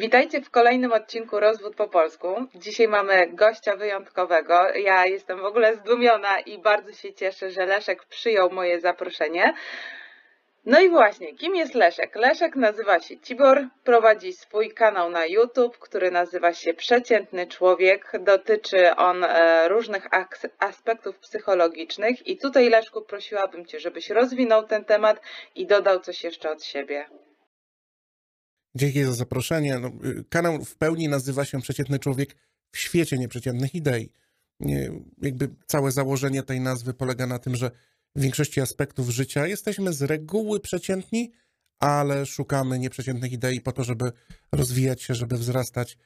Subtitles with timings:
[0.00, 2.34] Witajcie w kolejnym odcinku Rozwód po polsku.
[2.54, 4.54] Dzisiaj mamy gościa wyjątkowego.
[4.74, 9.54] Ja jestem w ogóle zdumiona i bardzo się cieszę, że Leszek przyjął moje zaproszenie.
[10.64, 12.16] No i właśnie, kim jest Leszek?
[12.16, 18.12] Leszek nazywa się Cibor, prowadzi swój kanał na YouTube, który nazywa się Przeciętny Człowiek.
[18.20, 20.06] Dotyczy on e, różnych
[20.58, 25.20] aspektów psychologicznych i tutaj Leszku prosiłabym Cię, żebyś rozwinął ten temat
[25.54, 27.06] i dodał coś jeszcze od siebie.
[28.74, 29.78] Dzięki za zaproszenie.
[29.78, 32.36] No, y, kanał w pełni nazywa się Przeciętny Człowiek
[32.72, 34.12] w świecie nieprzeciętnych idei.
[35.22, 37.70] Jakby całe założenie tej nazwy polega na tym, że
[38.16, 41.32] w większości aspektów życia jesteśmy z reguły przeciętni,
[41.78, 44.12] ale szukamy nieprzeciętnych idei po to, żeby
[44.52, 45.98] rozwijać się, żeby wzrastać,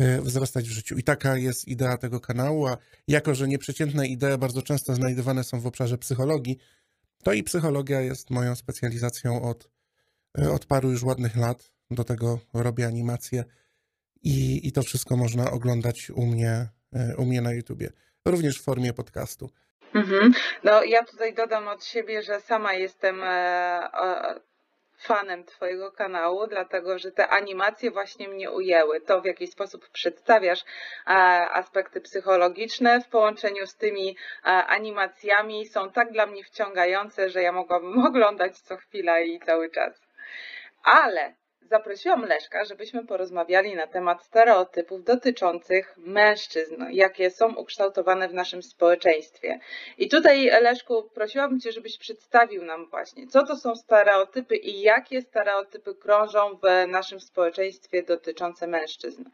[0.00, 0.96] y, wzrastać w życiu.
[0.96, 2.76] I taka jest idea tego kanału, a
[3.08, 6.58] jako, że nieprzeciętne idee bardzo często znajdowane są w obszarze psychologii,
[7.22, 9.70] to i psychologia jest moją specjalizacją od,
[10.38, 13.44] y, od paru już ładnych lat do tego robię animacje
[14.24, 17.90] i, i to wszystko można oglądać u mnie, e, u mnie na YouTubie,
[18.24, 19.50] również w formie podcastu.
[19.94, 20.32] Mhm.
[20.64, 24.40] No ja tutaj dodam od siebie, że sama jestem e,
[24.98, 29.00] fanem Twojego kanału, dlatego że te animacje właśnie mnie ujęły.
[29.00, 30.64] To, w jaki sposób przedstawiasz
[31.06, 31.10] e,
[31.50, 37.98] aspekty psychologiczne w połączeniu z tymi animacjami są tak dla mnie wciągające, że ja mogłabym
[38.08, 40.00] oglądać co chwila i cały czas.
[40.84, 41.34] Ale
[41.70, 49.60] zaprosiłam Leszka, żebyśmy porozmawiali na temat stereotypów dotyczących mężczyzn, jakie są ukształtowane w naszym społeczeństwie.
[49.98, 55.22] I tutaj, Leszku, prosiłabym Cię, żebyś przedstawił nam właśnie, co to są stereotypy i jakie
[55.22, 59.24] stereotypy krążą w naszym społeczeństwie dotyczące mężczyzn.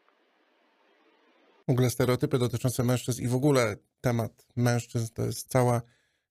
[1.69, 5.83] W ogóle stereotypy dotyczące mężczyzn i w ogóle temat mężczyzn to jest cała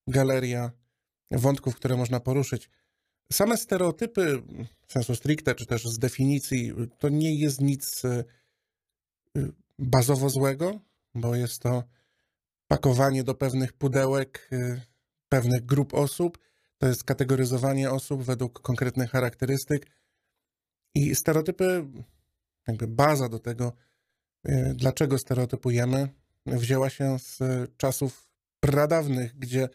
[0.07, 0.71] galeria
[1.31, 2.69] wątków, które można poruszyć.
[3.33, 4.43] Same stereotypy,
[4.87, 8.25] sensu stricte, czy też z definicji, to nie jest nic y,
[9.37, 10.79] y, bazowo złego,
[11.15, 11.83] bo jest to
[12.67, 14.81] pakowanie do pewnych pudełek y,
[15.29, 16.37] pewnych grup osób,
[16.77, 19.85] to jest kategoryzowanie osób według konkretnych charakterystyk.
[20.95, 21.85] I stereotypy,
[22.67, 23.73] jakby baza do tego,
[24.75, 26.09] dlaczego stereotypujemy,
[26.45, 27.39] wzięła się z
[27.77, 29.69] czasów pradawnych, gdzie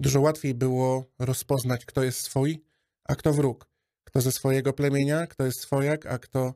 [0.00, 2.64] dużo łatwiej było rozpoznać, kto jest swój,
[3.04, 3.68] a kto wróg.
[4.04, 6.54] Kto ze swojego plemienia, kto jest swojak, a kto,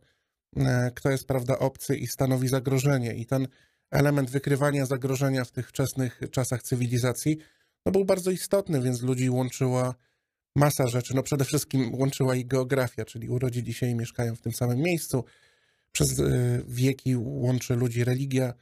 [0.57, 3.15] e, kto jest, prawda, obcy i stanowi zagrożenie.
[3.15, 3.49] I ten
[3.91, 7.39] element wykrywania zagrożenia w tych wczesnych czasach cywilizacji
[7.87, 9.95] no, był bardzo istotny, więc ludzi łączyła
[10.57, 11.15] masa rzeczy.
[11.15, 15.25] No przede wszystkim łączyła ich geografia, czyli urodzili się i mieszkają w tym samym miejscu.
[15.93, 16.25] Przez e,
[16.67, 18.55] wieki łączy ludzi religia.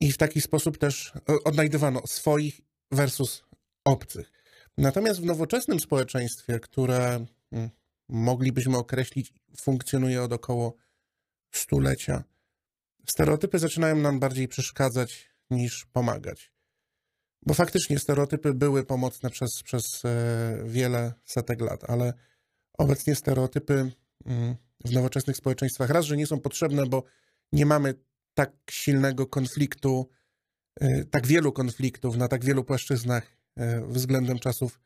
[0.00, 1.12] I w taki sposób też
[1.44, 3.44] odnajdywano swoich versus
[3.84, 4.32] obcych.
[4.78, 7.70] Natomiast w nowoczesnym społeczeństwie, które mm,
[8.08, 10.76] moglibyśmy określić, funkcjonuje od około
[11.54, 12.24] stulecia,
[13.08, 16.52] stereotypy zaczynają nam bardziej przeszkadzać niż pomagać.
[17.46, 22.12] Bo faktycznie stereotypy były pomocne przez, przez e, wiele setek lat, ale
[22.78, 23.92] obecnie stereotypy
[24.24, 27.04] mm, w nowoczesnych społeczeństwach raz, że nie są potrzebne, bo
[27.52, 27.94] nie mamy
[28.34, 30.08] tak silnego konfliktu,
[30.80, 33.41] e, tak wielu konfliktów na tak wielu płaszczyznach
[33.86, 34.80] względem czasów,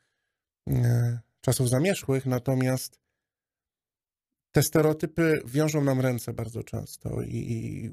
[0.71, 3.01] e, czasów zamierzchłych, natomiast
[4.53, 7.91] te stereotypy wiążą nam ręce bardzo często i,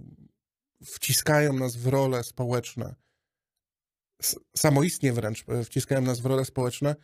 [0.85, 2.95] wciskają nas w role społeczne,
[4.57, 6.95] samoistnie wręcz e, wciskają nas w role społeczne,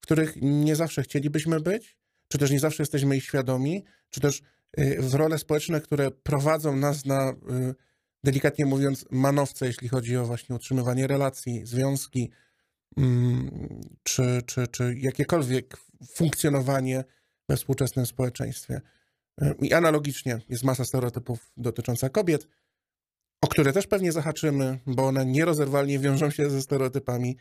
[0.00, 1.96] których nie zawsze chcielibyśmy być,
[2.28, 4.42] czy też nie zawsze jesteśmy ich świadomi, czy też
[4.98, 7.32] w role społeczne, które prowadzą nas na,
[8.24, 12.30] delikatnie mówiąc, manowce, jeśli chodzi o właśnie utrzymywanie relacji, związki,
[14.02, 15.76] czy, czy, czy jakiekolwiek
[16.14, 17.04] funkcjonowanie
[17.48, 18.80] we współczesnym społeczeństwie.
[19.62, 22.46] I analogicznie jest masa stereotypów dotyczących kobiet,
[23.40, 27.36] o które też pewnie zahaczymy, bo one nierozerwalnie wiążą się ze stereotypami,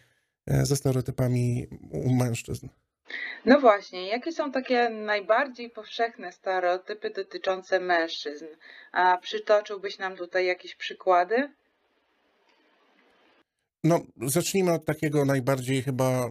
[0.47, 2.69] e, ze stereotypami u mężczyzn.
[3.45, 8.45] No właśnie, jakie są takie najbardziej powszechne stereotypy dotyczące mężczyzn?
[8.91, 11.53] A przytoczyłbyś nam tutaj jakieś przykłady?
[13.85, 16.29] No, zacznijmy od takiego najbardziej chyba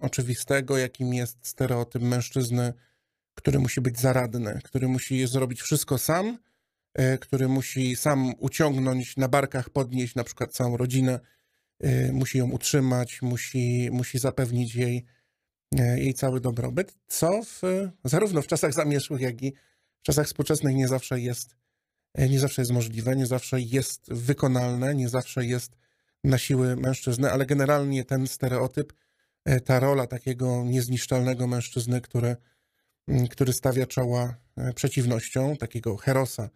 [0.00, 2.72] oczywistego, jakim jest stereotyp mężczyzny,
[3.34, 6.38] który musi być zaradny, który musi zrobić wszystko sam,
[6.94, 11.20] e, który musi sam uciągnąć na barkach, podnieść na przykład całą rodzinę,
[11.80, 15.04] e, musi ją utrzymać, musi, musi zapewnić jej,
[15.78, 17.62] e, jej cały dobrobyt, co w,
[18.04, 19.52] zarówno w czasach zamierzchłych, jak i
[20.00, 21.56] w czasach współczesnych nie zawsze jest,
[22.18, 25.83] nie zawsze jest możliwe, nie zawsze jest wykonalne, nie zawsze jest
[26.24, 28.92] na siły mężczyzny, ale generalnie ten stereotyp,
[29.44, 32.36] e, ta rola takiego niezniszczalnego mężczyzny, który
[33.08, 36.50] mm, który stawia czoła e, przeciwnościom, takiego herosa,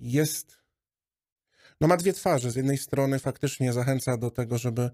[0.00, 0.58] jest,
[1.80, 2.50] no ma dwie twarze.
[2.50, 4.90] Z jednej strony faktycznie zachęca do tego, żeby,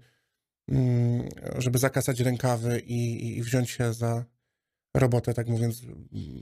[0.67, 4.25] mm, żeby zakasać rękawy i, i wziąć się za
[4.93, 5.81] robotę, tak mówiąc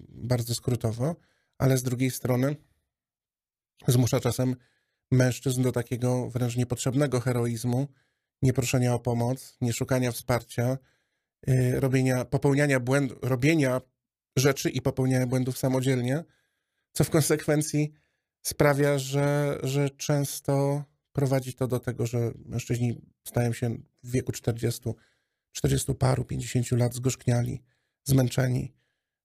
[0.10, 1.16] bardzo skrótowo,
[1.58, 2.56] ale z drugiej strony
[3.88, 4.56] zmusza czasem
[5.12, 7.88] mężczyzn do takiego wręcz niepotrzebnego heroizmu,
[8.42, 10.78] nieproszenia o pomoc, nie szukania wsparcia,
[11.48, 13.82] yy, robienia, popełniania błędów, robienia
[14.36, 16.24] rzeczy i popełniania błędów samodzielnie,
[16.94, 17.94] co w konsekwencji
[18.42, 24.90] sprawia, że, że często prowadzi to do tego, że mężczyźni stają się w wieku 40,
[25.52, 27.64] 40 paru, 50 lat zgorzkniali,
[28.04, 28.74] zmęczeni,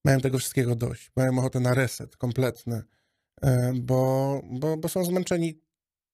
[0.04, 2.82] mają tego wszystkiego dość, mają ochotę na reset kompletny,
[3.42, 5.60] e, bo, bo, bo są zmęczeni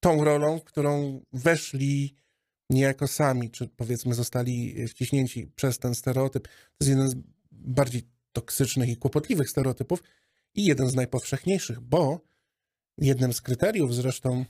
[0.02, 2.14] tą rolą, którą weszli
[2.70, 6.48] niejako sami, czy powiedzmy zostali wciśnięci przez ten stereotyp.
[6.48, 7.14] To jest jeden z
[7.50, 8.02] bardziej
[8.32, 10.02] toksycznych i kłopotliwych stereotypów
[10.54, 12.20] i jeden z najpowszechniejszych, bo
[12.98, 14.44] jednym z kryteriów zresztą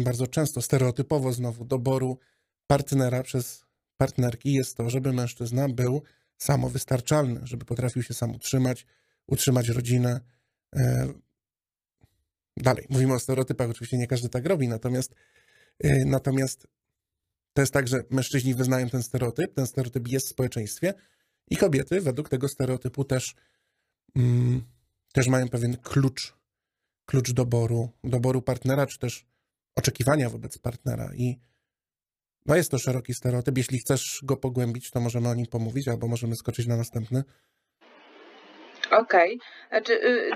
[0.00, 2.18] bardzo często stereotypowo znowu doboru
[2.66, 3.64] partnera przez
[3.96, 6.02] partnerki jest to, żeby mężczyzna był
[6.38, 8.86] samowystarczalny, żeby potrafił się sam utrzymać,
[9.26, 10.20] utrzymać rodzinę.
[12.56, 15.14] Dalej, mówimy o stereotypach, oczywiście nie każdy tak robi, natomiast,
[15.80, 16.66] e, natomiast
[17.52, 20.94] to jest tak, że mężczyźni wyznają ten stereotyp, ten stereotyp jest w społeczeństwie
[21.50, 23.34] i kobiety według tego stereotypu też,
[24.16, 24.62] mm,
[25.12, 26.34] też mają pewien klucz,
[27.06, 29.26] klucz doboru, doboru partnera, czy też
[29.76, 31.40] oczekiwania wobec partnera i
[32.46, 33.58] no jest to szeroki stereotyp.
[33.58, 37.24] Jeśli chcesz go pogłębić, to możemy o nim pomówić, albo możemy skoczyć na następny.
[38.90, 39.38] Okej.
[39.68, 40.30] Znaczy, y,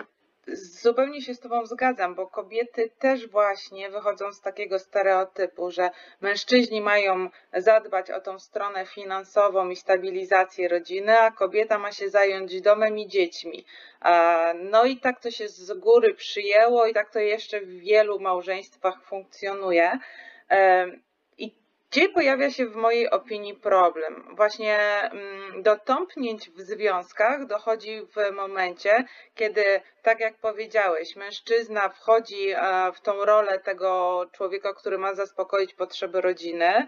[0.53, 5.91] zupełnie się z Tobą zgadzam, bo kobiety też właśnie wychodzą z takiego stereotypu, że
[6.21, 12.61] mężczyźni mają zadbać o tą stronę finansową i stabilizację rodziny, a kobieta ma się zająć
[12.61, 13.65] domem i dziećmi.
[14.71, 19.03] No i tak to się z góry przyjęło i tak to jeszcze w wielu małżeństwach
[19.03, 19.99] funkcjonuje.
[21.91, 24.35] Gdzie pojawia się w mojej opinii problem?
[24.37, 29.05] Właśnie mm, do tąpnięć w związkach dochodzi w momencie,
[29.35, 35.75] kiedy, tak jak powiedziałeś, mężczyzna wchodzi e, w tą rolę tego człowieka, który ma zaspokoić
[35.75, 36.87] potrzeby rodziny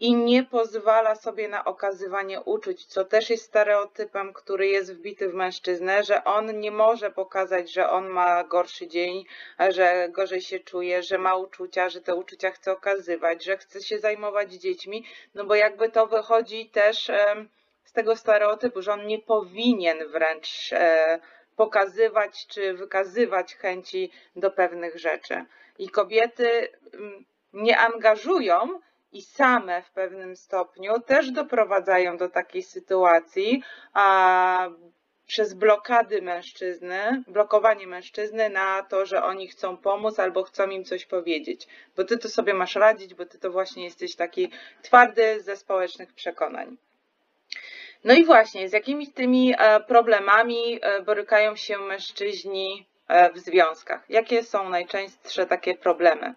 [0.00, 5.34] i nie pozwala sobie na okazywanie uczuć, co też jest stereotypem, który jest wbity w
[5.34, 9.24] mężczyznę, że on nie może pokazać, że on ma gorszy dzień,
[9.68, 13.98] że gorzej się czuje, że ma uczucia, że te uczucia chce okazywać, że chce się
[13.98, 15.04] zajmować dziećmi,
[15.34, 17.10] no bo jakby to wychodzi też
[17.84, 21.20] z tego stereotypu, że on nie powinien wręcz e,
[21.56, 25.44] pokazywać czy wykazywać chęci do pewnych rzeczy.
[25.78, 28.80] I kobiety mm, nie angażują
[29.12, 33.62] i same w pewnym stopniu też doprowadzają do takiej sytuacji,
[33.92, 34.68] a
[35.28, 41.06] przez blokady mężczyzny, blokowanie mężczyzny na to, że oni chcą pomóc albo chcą im coś
[41.06, 44.50] powiedzieć, bo ty to sobie masz radzić, bo ty to właśnie jesteś taki
[44.82, 46.76] twardy ze społecznych przekonań.
[48.04, 54.10] No i właśnie, z jakimi tymi e, problemami e, borykają się mężczyźni e, w związkach?
[54.10, 56.34] Jakie są najczęstsze takie problemy?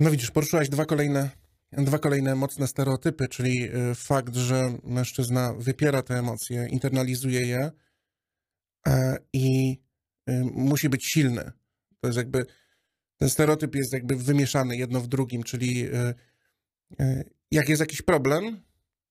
[0.00, 1.30] No widzisz, poruszyłaś dwa kolejne,
[1.72, 7.70] dwa kolejne mocne stereotypy, czyli y, fakt, że mężczyzna wypiera te emocje, internalizuje je
[8.86, 9.78] e, i
[10.30, 11.52] y, musi być silny.
[12.00, 12.46] To jest jakby,
[13.16, 16.14] ten stereotyp jest jakby wymieszany jedno w drugim, czyli y,
[17.50, 18.62] jak jest jakiś problem,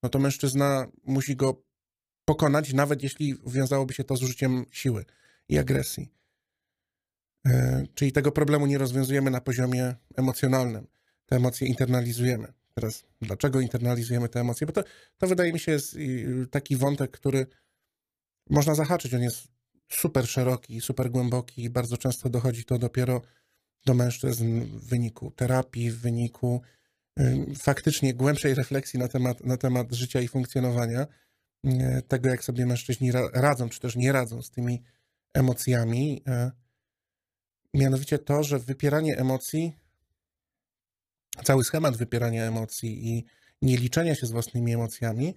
[0.04, 1.64] no to mężczyzna musi go
[2.26, 5.06] pokonać, nawet jeśli wiązałoby się to z użyciem siły
[5.50, 6.14] i agresji.
[7.48, 10.88] E, Czyli tego problemu nie rozwiązujemy na poziomie emocjonalnym.
[11.30, 12.54] Te emocje internalizujemy.
[12.76, 14.68] Teraz, dlaczego internalizujemy te emocje?
[14.68, 14.84] Bo to,
[15.18, 17.48] to wydaje mi się jest y, taki wątek, który
[18.50, 19.14] można zahaczyć.
[19.14, 19.48] On jest
[19.90, 23.22] super szeroki, super głęboki i bardzo często dochodzi to dopiero
[23.86, 26.62] do mężczyzn w wyniku terapii, w wyniku
[27.20, 31.08] y, faktycznie głębszej refleksji na temat, na temat życia i funkcjonowania,
[31.66, 34.84] y, tego jak sobie mężczyźni ra- radzą, czy też nie radzą z tymi
[35.34, 36.24] emocjami.
[37.74, 39.74] Mianowicie to, że wypieranie emocji,
[41.44, 43.26] cały schemat wypierania emocji i
[43.62, 45.36] nieliczenia się z własnymi emocjami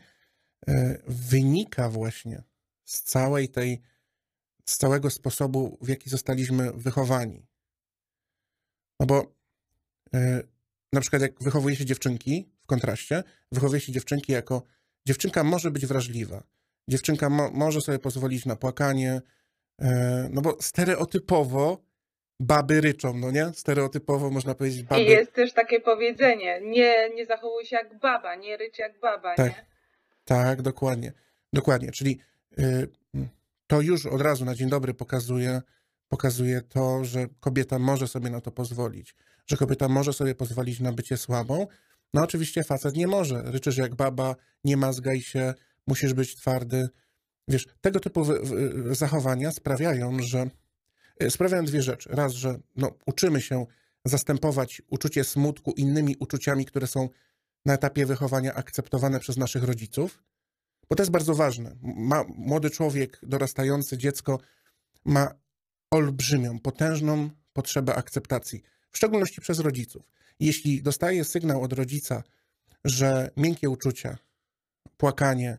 [0.69, 2.43] e, wynika właśnie
[2.85, 3.83] z całej tej,
[4.65, 7.47] z całego sposobu, w jaki zostaliśmy wychowani.
[9.01, 9.35] No bo
[10.15, 10.43] e,
[10.93, 14.63] na przykład jak wychowuje się dziewczynki, w kontraście, wychowuje się dziewczynki jako
[15.07, 16.43] dziewczynka może być wrażliwa.
[16.89, 19.23] Dziewczynka mo, może sobie pozwolić na płakanie,
[19.79, 21.92] e, no bo stereotypowo
[22.43, 23.47] baby ryczą, no nie?
[23.55, 25.03] Stereotypowo można powiedzieć baby.
[25.03, 29.35] I jest też takie powiedzenie, nie, nie zachowuj się jak baba, nie rycz jak baba,
[29.35, 29.47] Tak.
[29.47, 29.67] nie?
[30.25, 31.13] Tak, dokładnie.
[31.53, 32.19] Dokładnie, czyli
[32.59, 32.89] y,
[33.67, 35.63] to już od razu na dzień dobry pokazuje,
[36.09, 39.15] pokazuje to, że kobieta może sobie na to pozwolić,
[39.47, 41.67] że kobieta może sobie pozwolić na bycie słabą.
[42.15, 43.43] No oczywiście facet nie może.
[43.47, 45.55] Ryczysz jak baba, nie mazgaj się,
[45.87, 46.89] musisz być twardy.
[47.49, 48.25] Wiesz, tego typu
[48.91, 50.47] zachowania sprawiają, że
[51.31, 52.09] sprawiają dwie rzeczy.
[52.13, 53.67] Raz, że no, uczymy się
[54.05, 57.09] zastępować uczucie smutku innymi uczuciami, które są
[57.67, 60.23] na etapie wychowania akceptowane przez naszych rodziców,
[60.91, 61.77] bo to jest bardzo ważne.
[61.83, 64.41] Ma, młody człowiek, dorastający dziecko
[65.05, 65.35] ma
[65.91, 70.03] olbrzymią, potężną potrzebę akceptacji, w szczególności przez rodziców.
[70.41, 72.23] Jeśli dostaje sygnał od rodzica,
[72.85, 74.19] że miękkie uczucia,
[74.97, 75.59] płakanie,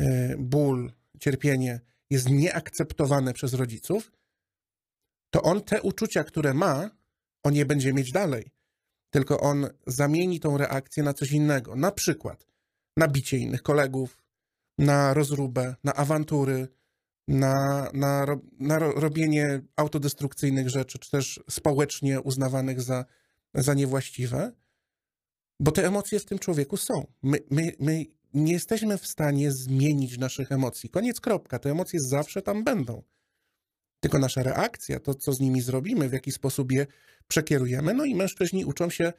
[0.00, 1.80] y, ból, cierpienie
[2.10, 4.12] jest nieakceptowane przez rodziców,
[5.32, 6.90] to on te uczucia, które ma,
[7.42, 8.50] on je będzie mieć dalej.
[9.10, 11.76] Tylko on zamieni tą reakcję na coś innego.
[11.76, 12.46] Na przykład
[12.96, 14.22] na bicie innych kolegów,
[14.78, 16.68] na rozróbę, na awantury,
[17.28, 18.26] na, na,
[18.60, 23.04] na robienie autodestrukcyjnych rzeczy, czy też społecznie uznawanych za,
[23.54, 24.52] za niewłaściwe,
[25.60, 27.06] bo te emocje w tym człowieku są.
[27.22, 30.90] My, my, my nie jesteśmy w stanie zmienić naszych emocji.
[30.90, 31.58] Koniec, kropka.
[31.58, 33.02] Te emocje zawsze tam będą.
[34.02, 36.86] Tylko nasza reakcja, to co z nimi zrobimy, w jaki sposób je
[37.28, 37.94] przekierujemy.
[37.94, 39.12] No i mężczyźni uczą się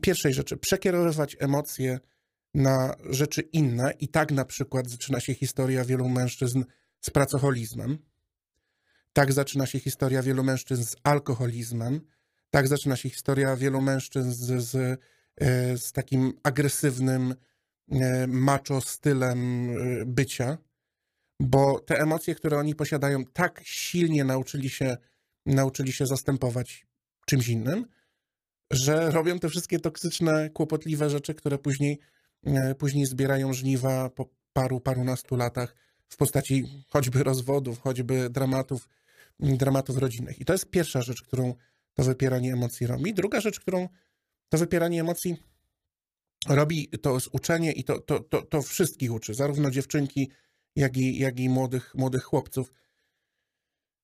[0.00, 1.98] pierwszej rzeczy, przekierowywać emocje
[2.54, 3.92] na rzeczy inne.
[4.00, 6.64] I tak na przykład zaczyna się historia wielu mężczyzn
[7.00, 7.98] z pracoholizmem.
[9.12, 12.00] Tak zaczyna się historia wielu mężczyzn z alkoholizmem.
[12.50, 15.00] Tak zaczyna się historia wielu mężczyzn z, z,
[15.36, 17.34] e, z takim agresywnym,
[17.92, 20.58] e, macho stylem e, bycia,
[21.40, 24.96] bo te emocje, które oni posiadają, tak silnie nauczyli się,
[25.46, 26.86] nauczyli się zastępować
[27.26, 27.86] czymś innym,
[28.70, 31.98] że robią te wszystkie toksyczne, kłopotliwe rzeczy, które później,
[32.78, 35.76] później zbierają żniwa po paru, parunastu latach
[36.08, 38.88] w postaci choćby rozwodów, choćby dramatów,
[39.40, 40.40] dramatów rodzinnych.
[40.40, 41.54] I to jest pierwsza rzecz, którą
[41.94, 43.14] to wypieranie emocji robi.
[43.14, 43.88] Druga rzecz, którą
[44.48, 45.36] to wypieranie emocji
[46.48, 50.30] robi, to jest uczenie i to, to, to, to wszystkich uczy, zarówno dziewczynki,
[50.76, 52.72] jak i, jak i młodych, młodych chłopców,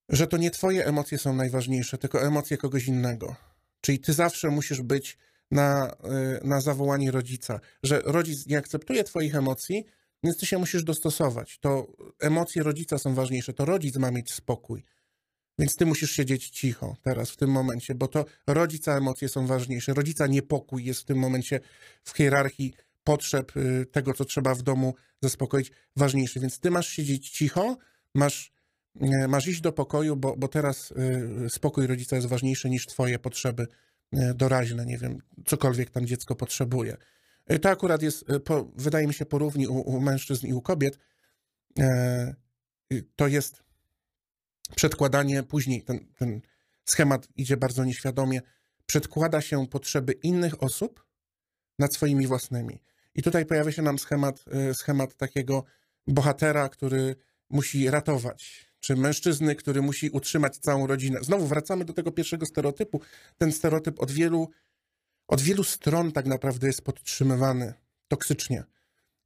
[0.08, 3.36] że to nie twoje emocje są najważniejsze, tylko emocje kogoś innego.
[3.80, 5.18] Czyli ty zawsze musisz być
[5.50, 5.96] na,
[6.42, 9.84] y, na zawołanie rodzica, że rodzic nie akceptuje twoich emocji,
[10.22, 11.58] więc ty się musisz dostosować.
[11.58, 11.86] To
[12.20, 14.84] emocje rodzica są ważniejsze, to rodzic ma mieć spokój.
[15.58, 19.94] Więc ty musisz siedzieć cicho teraz, w tym momencie, bo to rodzica emocje są ważniejsze.
[19.94, 21.60] Rodzica niepokój jest w tym momencie
[22.04, 26.40] w hierarchii potrzeb y, tego, co trzeba w domu zaspokoić, ważniejszy.
[26.40, 27.76] Więc ty masz siedzieć cicho,
[28.14, 28.52] masz,
[29.02, 33.18] y, masz iść do pokoju, bo, bo teraz y, spokój rodzica jest ważniejszy niż twoje
[33.18, 33.66] potrzeby
[34.34, 36.96] doraźne, nie wiem, cokolwiek tam dziecko potrzebuje.
[37.60, 38.24] To akurat jest,
[38.76, 40.98] wydaje mi się, porówni u, u mężczyzn i u kobiet.
[43.16, 43.62] To jest
[44.76, 46.40] przedkładanie później, ten, ten
[46.84, 48.40] schemat idzie bardzo nieświadomie,
[48.86, 51.06] przedkłada się potrzeby innych osób
[51.78, 52.82] nad swoimi własnymi.
[53.20, 55.64] I tutaj pojawia się nam schemat, e, schemat takiego
[56.06, 57.16] bohatera, który
[57.50, 61.18] musi ratować, czy mężczyzny, który musi utrzymać całą rodzinę.
[61.22, 63.00] Znowu wracamy do tego pierwszego stereotypu.
[63.38, 64.50] Ten stereotyp od wielu,
[65.28, 67.74] od wielu stron tak naprawdę jest podtrzymywany
[68.08, 68.64] toksycznie,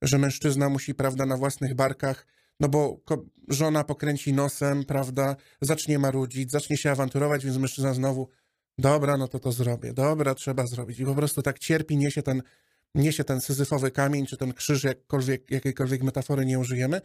[0.02, 2.26] że mężczyzna musi, prawda, na własnych barkach
[2.60, 3.00] no bo
[3.48, 8.28] żona pokręci nosem, prawda, zacznie marudzić, zacznie się awanturować, więc mężczyzna znowu,
[8.78, 11.00] dobra, no to to zrobię, dobra, trzeba zrobić.
[11.00, 12.42] I po prostu tak cierpi, niesie ten,
[12.94, 17.00] niesie ten syzyfowy kamień, czy ten krzyż, jakkolwiek, jakiejkolwiek metafory nie użyjemy,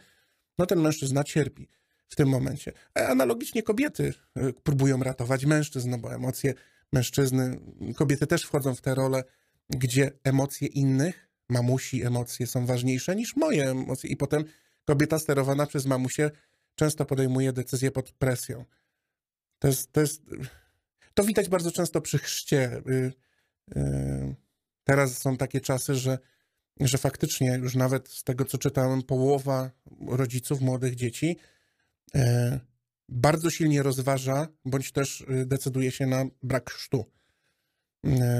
[0.58, 1.68] no ten mężczyzna cierpi
[2.08, 2.72] w tym momencie.
[2.94, 6.54] A analogicznie kobiety y, próbują ratować mężczyzn, no bo emocje
[6.92, 7.60] mężczyzny,
[7.96, 9.24] kobiety też wchodzą w te role,
[9.70, 14.44] gdzie emocje innych, mamusi emocje są ważniejsze niż moje emocje i potem
[14.84, 16.30] kobieta sterowana przez mamusię
[16.74, 18.64] często podejmuje decyzje pod presją.
[19.58, 20.22] To jest, to jest,
[21.14, 22.82] to widać bardzo często przy chrzcie.
[22.88, 23.12] Y,
[23.76, 24.34] y,
[24.90, 26.18] teraz są takie czasy, że,
[26.80, 29.70] że faktycznie już nawet z tego, co czytałem, połowa
[30.06, 31.36] rodziców młodych dzieci
[32.14, 32.20] y,
[33.08, 37.04] bardzo silnie rozważa, bądź też decyduje się na brak chrztu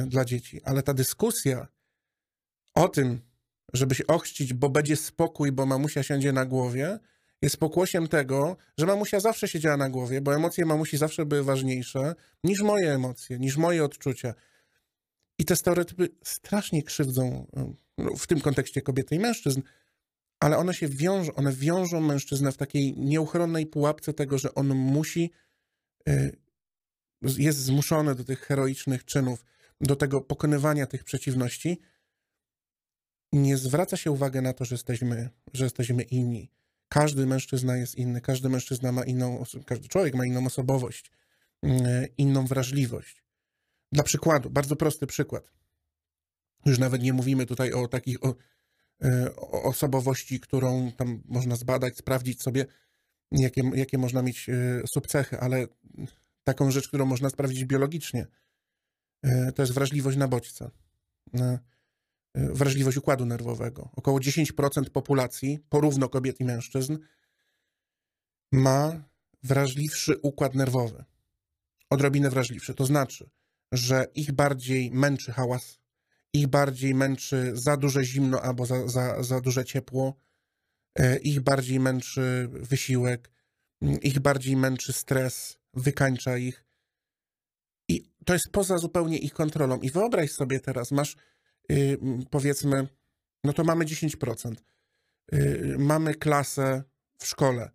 [0.07, 0.61] dla dzieci.
[0.65, 1.69] Ale ta dyskusja
[2.75, 3.21] o tym,
[3.73, 6.99] żeby się ochrzcić, bo będzie spokój, bo mamusia siądzie na głowie,
[7.43, 12.15] jest pokłosiem tego, że mamusia zawsze siedziała na głowie, bo emocje mamusi zawsze były ważniejsze
[12.45, 14.35] niż moje emocje, niż moje odczucia.
[15.41, 17.47] I te stereotypy strasznie krzywdzą
[17.99, 19.61] no, w tym kontekście kobiety i mężczyzn,
[20.41, 25.31] ale one się wiążą, one wiążą mężczyznę w takiej nieuchronnej pułapce tego, że on musi,
[26.09, 26.37] y,
[27.23, 29.45] jest zmuszony do tych heroicznych czynów,
[29.81, 31.81] do tego pokonywania tych przeciwności,
[33.33, 36.51] nie zwraca się uwagi na to, że jesteśmy, że jesteśmy inni.
[36.89, 41.11] Każdy mężczyzna jest inny, każdy mężczyzna ma inną, każdy człowiek ma inną osobowość,
[41.63, 43.30] mm, inną wrażliwość.
[43.93, 45.53] Dla przykładu, bardzo prosty przykład.
[46.67, 48.35] Już nawet nie mówimy tutaj o takich o,
[49.05, 52.67] e, o osobowości, którą tam można zbadać, sprawdzić sobie,
[53.33, 55.67] jakie, jakie można mieć e, subcechy, ale
[56.45, 58.27] taką rzecz, którą można sprawdzić biologicznie,
[59.23, 60.71] e, to jest wrażliwość na bodźce.
[62.35, 63.91] Wrażliwość układu nerwowego.
[63.97, 66.99] Około 10% populacji, porówno kobiet i mężczyzn,
[68.53, 69.05] ma
[69.43, 71.05] wrażliwszy układ nerwowy.
[71.91, 72.75] Odrobinę wrażliwszy.
[72.75, 73.31] To znaczy,
[73.73, 75.81] że ich bardziej męczy hałas,
[76.33, 80.15] ich bardziej męczy za duże zimno albo za, za, za duże ciepło,
[80.99, 83.31] e, ich bardziej męczy wysiłek,
[84.03, 86.65] ich bardziej męczy stres, wykańcza ich.
[87.89, 89.81] I to jest poza zupełnie ich kontrolą.
[89.81, 91.17] I wyobraź sobie teraz, masz
[91.69, 91.99] yy,
[92.31, 92.89] powiedzmy,
[93.45, 94.55] no to mamy 10%.
[95.33, 96.83] Yy, mamy klasę
[97.19, 97.71] w szkole.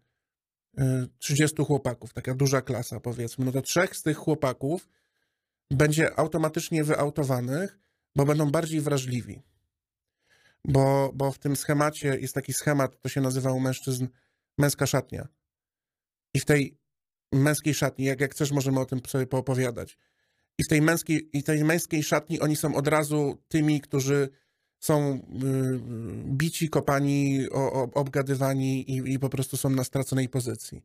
[0.77, 3.45] Yy, 30 chłopaków, taka duża klasa powiedzmy.
[3.45, 4.87] No to trzech z tych chłopaków
[5.71, 7.79] będzie automatycznie wyautowanych,
[8.15, 9.41] bo będą bardziej wrażliwi.
[10.65, 14.07] Bo, bo w tym schemacie jest taki schemat, to się nazywa u mężczyzn
[14.57, 15.27] męska szatnia.
[16.33, 16.77] I w tej
[17.31, 19.97] męskiej szatni, jak, jak chcesz, możemy o tym sobie poopowiadać.
[20.57, 24.29] I w tej męskiej, i tej męskiej szatni oni są od razu tymi, którzy
[24.79, 25.19] są y,
[26.25, 30.83] bici, kopani, o, o, obgadywani i, i po prostu są na straconej pozycji.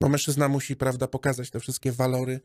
[0.00, 2.40] Bo mężczyzna musi, prawda, pokazać te wszystkie walory,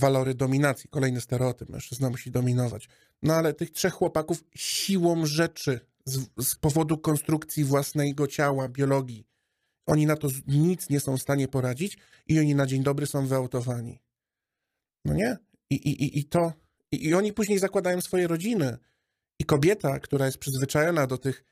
[0.00, 0.90] walory dominacji.
[0.90, 2.88] Kolejny stereotyp, mężczyzna musi dominować.
[3.22, 9.26] No ale tych trzech chłopaków siłą rzeczy, z, z powodu konstrukcji własnego ciała, biologii,
[9.86, 13.26] oni na to nic nie są w stanie poradzić i oni na dzień dobry są
[13.26, 14.02] wyautowani.
[15.04, 15.36] No nie?
[15.70, 16.52] I, i, i to...
[16.92, 18.78] I, I oni później zakładają swoje rodziny.
[19.38, 21.44] I kobieta, która jest przyzwyczajona do tych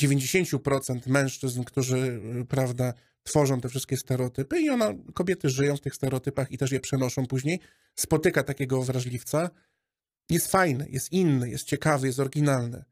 [0.00, 6.52] 90% mężczyzn, którzy, prawda, tworzą te wszystkie stereotypy i ona, kobiety żyją w tych stereotypach
[6.52, 7.60] i też je przenoszą później,
[7.94, 9.50] spotyka takiego wrażliwca,
[10.30, 12.84] jest fajny, jest inny, jest ciekawy, jest oryginalny,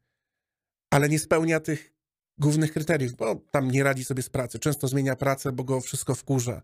[0.89, 1.93] ale nie spełnia tych
[2.37, 6.15] głównych kryteriów, bo tam nie radzi sobie z pracy, często zmienia pracę, bo go wszystko
[6.15, 6.61] wkurza,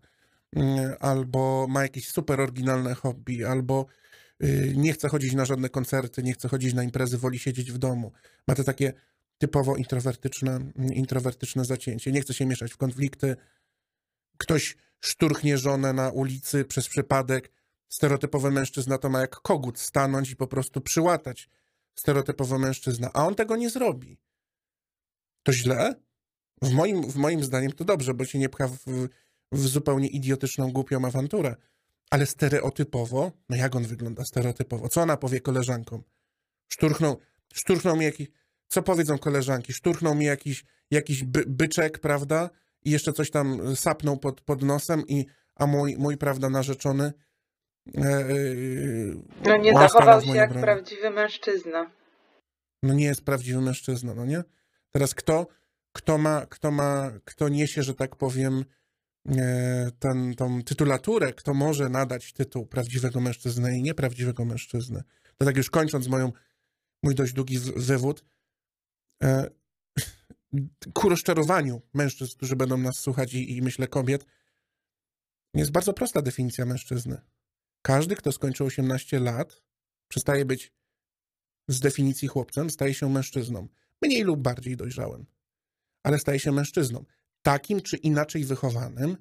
[0.56, 3.86] mm, albo ma jakieś super oryginalne hobby, albo
[4.44, 7.78] y, nie chce chodzić na żadne koncerty, nie chce chodzić na imprezy, woli siedzieć w
[7.78, 8.12] domu.
[8.48, 8.92] Ma te takie
[9.38, 12.12] typowo introwertyczne, mm, introwertyczne zacięcie.
[12.12, 13.36] Nie chce się mieszać w konflikty,
[14.38, 17.52] ktoś szturchnie żonę na ulicy przez przypadek.
[17.88, 21.48] Stereotypowy mężczyzna to ma jak kogut stanąć i po prostu przyłatać
[21.98, 24.18] stereotypowy mężczyzna, a on tego nie zrobi.
[25.42, 25.94] To źle?
[26.62, 28.78] W moim, w moim zdaniem to dobrze, bo się nie pcha w,
[29.52, 31.56] w zupełnie idiotyczną, głupią awanturę.
[32.10, 34.88] Ale stereotypowo, no jak on wygląda stereotypowo?
[34.88, 36.02] Co ona powie koleżankom?
[36.68, 37.18] Szturchnął,
[37.54, 38.28] szturchnął mi jakiś,
[38.68, 39.72] co powiedzą koleżanki?
[39.72, 42.50] Szturchnął mi jakiś, jakiś by, byczek, prawda?
[42.84, 47.12] I jeszcze coś tam sapnął pod, pod nosem, i, a mój, mój prawda, narzeczony.
[47.96, 48.26] E, e,
[49.46, 51.90] no nie zachował się jak prawdziwy mężczyzna.
[52.82, 54.42] No nie jest prawdziwy mężczyzna, no nie?
[54.90, 55.46] Teraz kto,
[55.92, 58.64] kto ma, kto ma, kto niesie, że tak powiem,
[59.28, 65.02] e, ten, tą tytulaturę, kto może nadać tytuł prawdziwego mężczyzny i nieprawdziwego mężczyzny.
[65.36, 66.32] To tak już kończąc moją,
[67.02, 68.24] mój dość długi wywód,
[70.92, 74.26] ku rozczarowaniu mężczyzn, którzy będą nas słuchać i, i myślę kobiet,
[75.54, 77.20] jest bardzo prosta definicja mężczyzny.
[77.82, 79.62] Każdy, kto skończył 18 lat,
[80.08, 80.72] przestaje być
[81.68, 83.68] z definicji chłopcem, staje się mężczyzną.
[84.02, 85.26] Mniej lub bardziej dojrzałym.
[86.02, 87.04] Ale staje się mężczyzną.
[87.42, 89.16] Takim czy inaczej wychowanym,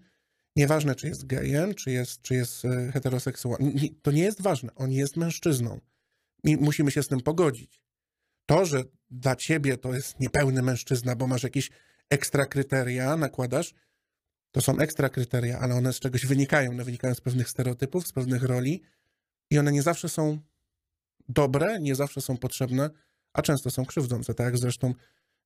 [0.55, 4.75] nieważne czy jest gejem, czy jest, czy jest e, heteroseksualnym, to nie jest ważne.
[4.75, 5.79] On jest mężczyzną.
[6.43, 7.81] I musimy się z tym pogodzić.
[8.45, 11.69] To, że dla ciebie to jest niepełny mężczyzna, bo masz jakieś
[12.09, 13.73] ekstra kryteria, nakładasz,
[14.51, 16.71] to są ekstra kryteria, ale one z czegoś wynikają.
[16.71, 18.81] One wynikają z pewnych stereotypów, z pewnych roli
[19.49, 20.39] i one nie zawsze są
[21.29, 22.89] dobre, nie zawsze są potrzebne,
[23.33, 24.33] a często są krzywdzące.
[24.33, 24.93] Tak zresztą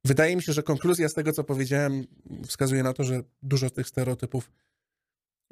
[0.06, 2.04] wydaje mi się, że konkluzja z tego, co powiedziałem,
[2.48, 4.52] wskazuje na to, że dużo tych stereotypów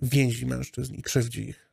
[0.02, 1.69] więzi mężczyzn i krzywdzi ich.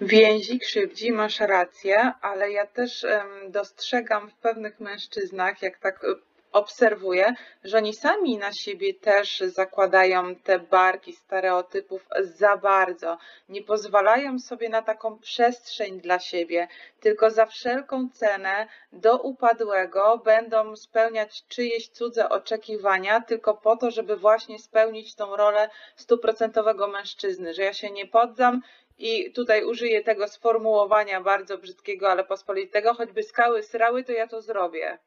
[0.00, 3.06] Więzi, krzywdzi, masz rację, ale ja też
[3.48, 6.06] dostrzegam w pewnych mężczyznach, jak tak e,
[6.52, 13.18] obserwuję, że oni sami na siebie też zakładają te barki stereotypów za bardzo.
[13.48, 16.68] Nie pozwalają sobie na taką przestrzeń dla siebie,
[17.00, 24.16] tylko za wszelką cenę do upadłego będą spełniać czyjeś cudze oczekiwania, tylko po to, żeby
[24.16, 28.62] właśnie spełnić tą rolę stuprocentowego mężczyzny, że ja się nie poddam,
[29.00, 34.42] i tutaj użyję tego sformułowania bardzo brzydkiego, ale pospolitego, choćby skały srały, to ja to
[34.42, 34.98] zrobię.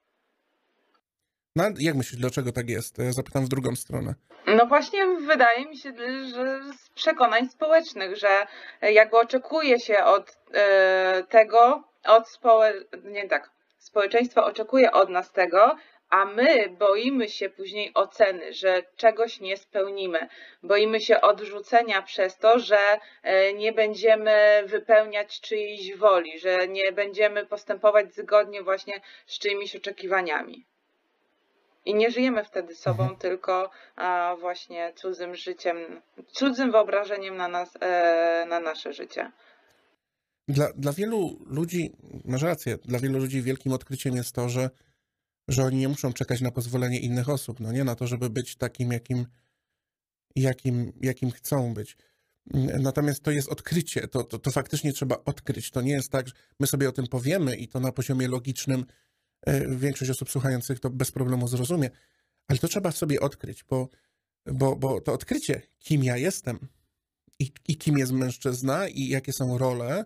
[1.55, 2.97] No, jak myślisz, dlaczego tak jest?
[2.97, 4.13] Ja zapytam w drugą stronę.
[4.47, 5.93] No właśnie wydaje mi się,
[6.35, 8.47] że z przekonań społecznych, że
[8.81, 12.73] jakby oczekuje się od e, tego, od społe...
[13.03, 15.75] nie tak, społeczeństwo oczekuje od nas tego,
[16.13, 20.27] a my boimy się później oceny, że czegoś nie spełnimy.
[20.63, 27.45] Boimy się odrzucenia przez to, że e, nie będziemy wypełniać czyjejś woli, że nie będziemy
[27.45, 28.93] postępować zgodnie właśnie
[29.25, 30.65] z czyimiś oczekiwaniami.
[31.85, 33.19] I nie żyjemy wtedy sobą, Mhm.
[33.19, 33.69] tylko
[34.39, 39.31] właśnie cudzym życiem, cudzym wyobrażeniem na, nas, e, na nasze życie.
[40.47, 41.91] Dla, dla wielu ludzi,
[42.25, 44.69] masz rację, dla wielu ludzi wielkim odkryciem jest to, że,
[45.47, 48.55] że oni nie muszą czekać na pozwolenie innych osób, no nie na to, żeby być
[48.55, 49.25] takim, jakim,
[50.35, 51.97] jakim, jakim chcą być.
[52.79, 55.71] Natomiast to jest odkrycie, to, to, to faktycznie trzeba odkryć.
[55.71, 58.85] To nie jest tak, że my sobie o tym powiemy i to na poziomie logicznym
[59.41, 61.89] e, większość osób słuchających to bez problemu zrozumie,
[62.47, 63.89] ale to trzeba sobie odkryć, bo,
[64.45, 66.67] bo, bo to odkrycie, kim ja jestem
[67.39, 70.05] i, i kim jest mężczyzna i jakie są role,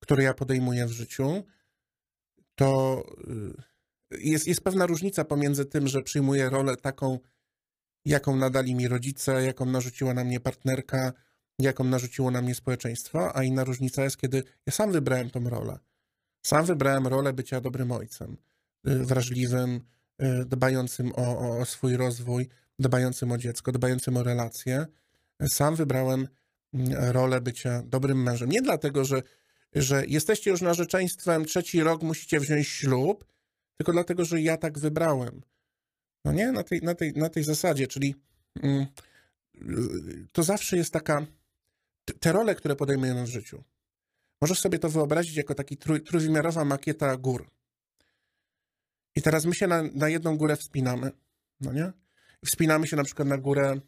[0.00, 1.42] które ja podejmuję w życiu,
[2.54, 3.69] to y,
[4.10, 7.18] jest, jest pewna różnica pomiędzy tym, że przyjmuję rolę taką,
[8.04, 11.12] jaką nadali mi rodzice, jaką narzuciła na mnie partnerka,
[11.58, 15.78] jaką narzuciło na mnie społeczeństwo, a inna różnica jest, kiedy ja sam wybrałem tą rolę.
[16.42, 18.36] Sam wybrałem rolę bycia dobrym ojcem,
[18.88, 19.80] y, wrażliwym,
[20.22, 24.86] y, dbającym o, o, swój rozwój, dbającym o dziecko, dbającym o relacje.
[25.48, 26.28] Sam wybrałem
[26.74, 28.50] mm, rolę bycia dobrym mężem.
[28.50, 29.22] Nie dlatego, że,
[29.74, 33.24] że jesteście już narzeczeństwem, trzeci rok musicie wziąć ślub,
[33.80, 35.42] tylko dlatego, że ja tak wybrałem.
[36.24, 36.52] No nie?
[36.52, 38.14] Na tej, na tej, na tej zasadzie, czyli
[38.62, 38.86] mm,
[40.32, 41.26] to zawsze jest taka,
[42.20, 43.64] te- role, które podejmujemy w życiu.
[44.40, 47.50] Możesz sobie to wyobrazić jako taki trój, trójwymiarowa makieta gór.
[49.16, 51.10] I teraz my się na, na jedną górę wspinamy,
[51.60, 51.92] no nie?
[52.44, 53.80] Wspinamy się na przykład na górę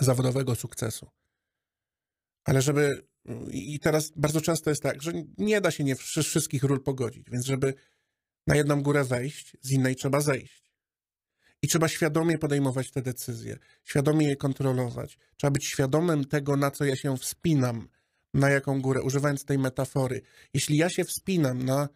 [0.00, 1.10] zawodowego sukcesu.
[2.44, 3.06] Ale żeby.
[3.50, 7.30] I teraz bardzo często jest tak, że nie da się nie wszy- wszystkich ról pogodzić,
[7.30, 7.74] więc żeby
[8.46, 10.72] na jedną górę wejść, z innej trzeba zejść.
[11.62, 15.18] I trzeba świadomie podejmować te decyzje, świadomie je kontrolować.
[15.36, 17.88] Trzeba być świadomym tego, na co ja się wspinam,
[18.34, 20.22] na jaką górę, używając tej metafory.
[20.54, 21.88] Jeśli ja się wspinam na.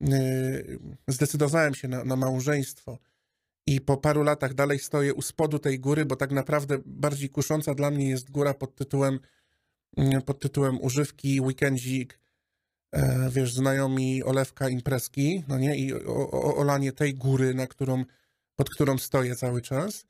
[0.00, 2.98] Yy, zdecydowałem się na, na małżeństwo,
[3.68, 7.74] i po paru latach dalej stoję u spodu tej góry, bo tak naprawdę bardziej kusząca
[7.74, 9.20] dla mnie jest góra pod tytułem,
[10.26, 12.20] pod tytułem używki, weekendzik,
[12.92, 18.04] e, wiesz, znajomi olewka, imprezki, no nie, i o, o, olanie tej góry, na którą,
[18.56, 20.06] pod którą stoję cały czas,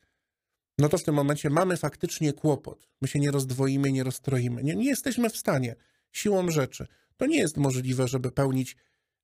[0.78, 2.88] no to w tym momencie mamy faktycznie kłopot.
[3.00, 4.62] My się nie rozdwoimy, nie rozstroimy.
[4.62, 5.74] Nie, nie jesteśmy w stanie,
[6.12, 6.86] siłą rzeczy.
[7.16, 8.76] To nie jest możliwe, żeby pełnić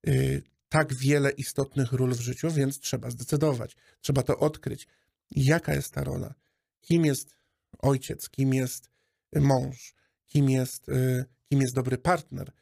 [0.08, 3.76] y, tak wiele istotnych ról w życiu, więc trzeba zdecydować.
[4.00, 4.86] Trzeba to odkryć.
[5.30, 6.34] Jaka jest ta rola?
[6.80, 7.34] Kim jest
[7.78, 8.30] ojciec?
[8.30, 8.90] Kim jest
[9.36, 9.94] mąż?
[10.26, 12.52] Kim jest, y, kim jest dobry partner?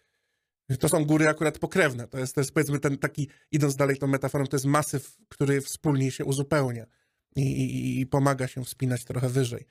[0.81, 2.09] To są góry akurat pokrewne.
[2.09, 5.61] To jest, to jest powiedzmy ten taki, idąc dalej tą metaforą, to jest masyw, który
[5.61, 6.87] wspólnie się uzupełnia
[7.37, 9.67] i, i, i pomaga się wspinać trochę wyżej.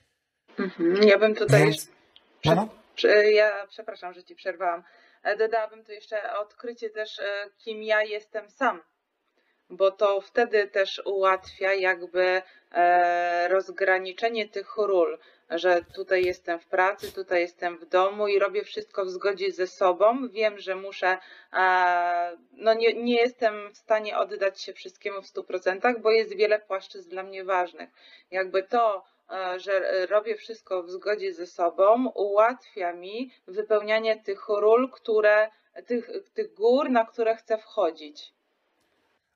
[0.60, 1.04] Mhm.
[1.04, 1.64] Ja bym tutaj.
[1.64, 1.90] Więc-
[2.42, 4.84] Prze- prze- ja przepraszam, że ci przerwałam.
[5.24, 8.82] E, Dodałabym tu jeszcze odkrycie też, e, kim ja jestem sam.
[9.70, 15.20] Bo to wtedy też ułatwia jakby e, rozgraniczenie tych ról,
[15.52, 19.68] że tutaj jestem w pracy, tutaj jestem w domu i robię wszystko w zgodzie ze
[19.68, 20.28] sobą.
[20.30, 21.18] Wiem, że muszę,
[22.52, 27.10] no nie, nie jestem w stanie oddać się wszystkiemu w 100%, bo jest wiele płaszczyzn
[27.10, 27.90] dla mnie ważnych.
[28.32, 29.04] Jakby to,
[29.58, 35.50] że robię wszystko w zgodzie ze sobą, ułatwia mi wypełnianie tych ról, które,
[35.88, 38.34] tych, tych gór, na które chcę wchodzić.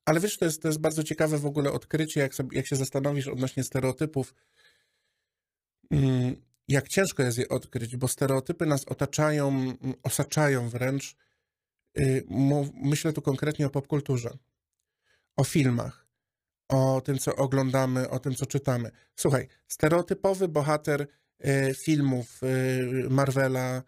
[0.06, 2.76] Ale wiesz, to jest, to jest bardzo ciekawe w ogóle odkrycie, jak, sobie, jak się
[2.76, 4.34] zastanowisz odnośnie stereotypów,
[6.68, 11.16] jak ciężko jest je odkryć, bo stereotypy nas otaczają, mm, osaczają wręcz.
[12.00, 12.26] Y,
[12.74, 14.38] Myślę tu konkretnie o popkulturze,
[15.36, 16.08] o filmach,
[16.68, 18.92] o tym, co oglądamy, o tym, co czytamy.
[19.16, 21.08] Słuchaj, stereotypowy bohater
[21.46, 23.84] y, filmów y, Marvela,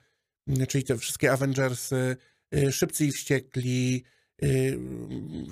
[0.50, 2.18] y, czyli te wszystkie Avengersy,
[2.56, 4.04] y, Szybcy i Wściekli,
[4.44, 4.80] y,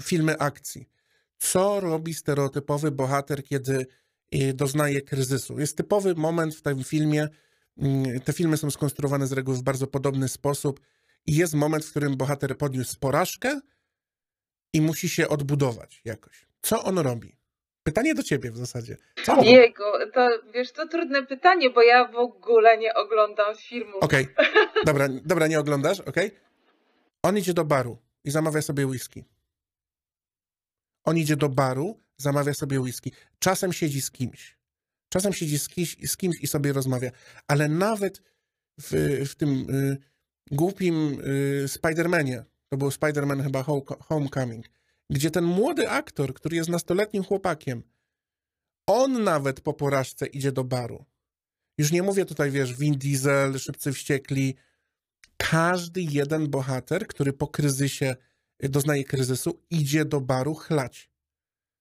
[0.01, 0.89] filmy akcji.
[1.38, 3.88] Co robi stereotypowy bohater, kiedy y,
[4.53, 5.59] doznaje kryzysu?
[5.59, 7.27] Jest typowy moment w tym filmie.
[7.77, 10.79] mm, Te filmy są skonstruowane z reguły w bardzo podobny sposób
[11.25, 13.59] i jest moment, w którym bohater podniósł porażkę
[14.73, 16.47] i musi się odbudować jakoś.
[16.61, 17.38] Co on robi?
[17.83, 18.97] Pytanie do ciebie w zasadzie.
[19.25, 19.35] Co
[20.13, 24.03] to wiesz, to trudne pytanie, bo ja w ogóle nie oglądam filmów.
[24.03, 24.27] Okej,
[24.85, 26.31] dobra, dobra, nie oglądasz, okej?
[27.23, 29.25] On idzie do baru i zamawia sobie whisky.
[31.03, 33.12] On idzie do baru, zamawia sobie whisky.
[33.39, 34.58] Czasem siedzi z kimś.
[35.10, 37.12] Czasem siedzi z kimś, z kimś i sobie rozmawia.
[37.47, 38.21] Ale nawet
[38.82, 39.97] w, w tym y,
[40.51, 43.63] głupim y, Spider-Manie, to był Spider-Man chyba
[43.99, 44.65] Homecoming,
[45.10, 47.84] gdzie ten młody aktor, który jest nastoletnim chłopakiem,
[48.88, 51.06] on nawet po porażce idzie do baru.
[51.78, 54.56] Już nie mówię tutaj, wiesz, Vin Diesel, Szybcy Wściekli.
[55.38, 58.15] Każdy jeden bohater, który po kryzysie
[58.60, 61.10] doznaje kryzysu, idzie do baru chlać.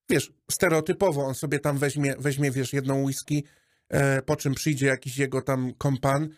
[0.09, 3.45] Wiesz, stereotypowo on sobie tam weźmie, weźmie wiesz, jedną whisky,
[3.89, 6.29] e, po czym przyjdzie jakiś jego tam kompan,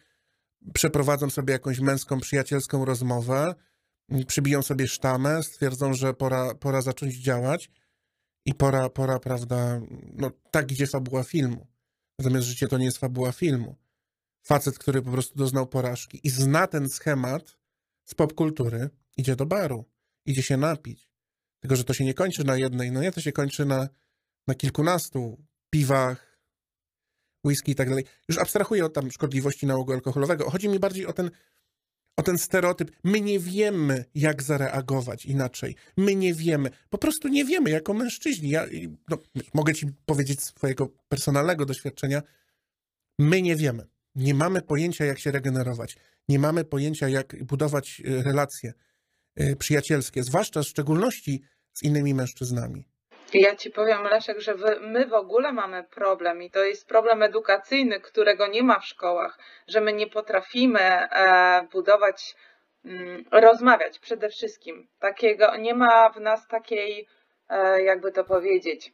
[0.75, 3.55] przeprowadzą sobie jakąś męską, przyjacielską rozmowę,
[4.27, 7.71] przybiją sobie sztamę, stwierdzą, że pora, pora zacząć działać
[8.45, 9.81] i pora, pora, prawda,
[10.15, 11.67] no tak idzie fabuła filmu.
[12.19, 13.77] Natomiast życie to nie jest fabuła filmu.
[14.43, 17.59] Facet, który po prostu doznał porażki i zna ten schemat
[18.05, 19.85] z popkultury, idzie do baru,
[20.27, 21.11] idzie się napić.
[21.67, 23.89] Tylko, że to się nie kończy na jednej, no nie, to się kończy na,
[24.47, 25.39] na kilkunastu
[25.71, 26.41] piwach,
[27.45, 28.05] whisky i tak dalej.
[28.29, 30.51] Już abstrahuję od tam szkodliwości nałogu alkoholowego.
[30.51, 31.31] Chodzi mi bardziej o ten
[32.17, 32.91] o ten stereotyp.
[33.05, 35.77] My nie wiemy, jak zareagować inaczej.
[35.97, 36.71] My nie wiemy.
[36.91, 38.51] Po prostu nie wiemy jako mężczyźni.
[38.51, 38.67] Ja
[39.09, 39.19] no,
[39.55, 42.23] mogę ci powiedzieć swojego personalnego doświadczenia.
[43.19, 43.87] My nie wiemy.
[44.15, 45.97] Nie mamy pojęcia, jak się regenerować.
[46.29, 48.73] Nie mamy pojęcia, jak budować e, relacje
[49.35, 51.43] e, przyjacielskie, zwłaszcza w szczególności
[51.77, 52.85] z innymi mężczyznami.
[53.35, 58.01] Ja ci powiem, Leszek, że my w ogóle mamy problem i to jest problem edukacyjny,
[58.01, 62.37] którego nie ma w szkołach, że my nie potrafimy e, budować,
[62.85, 64.89] mm, rozmawiać przede wszystkim.
[64.99, 67.09] Takiego, nie ma w nas takiej,
[67.49, 68.93] e, jakby to powiedzieć,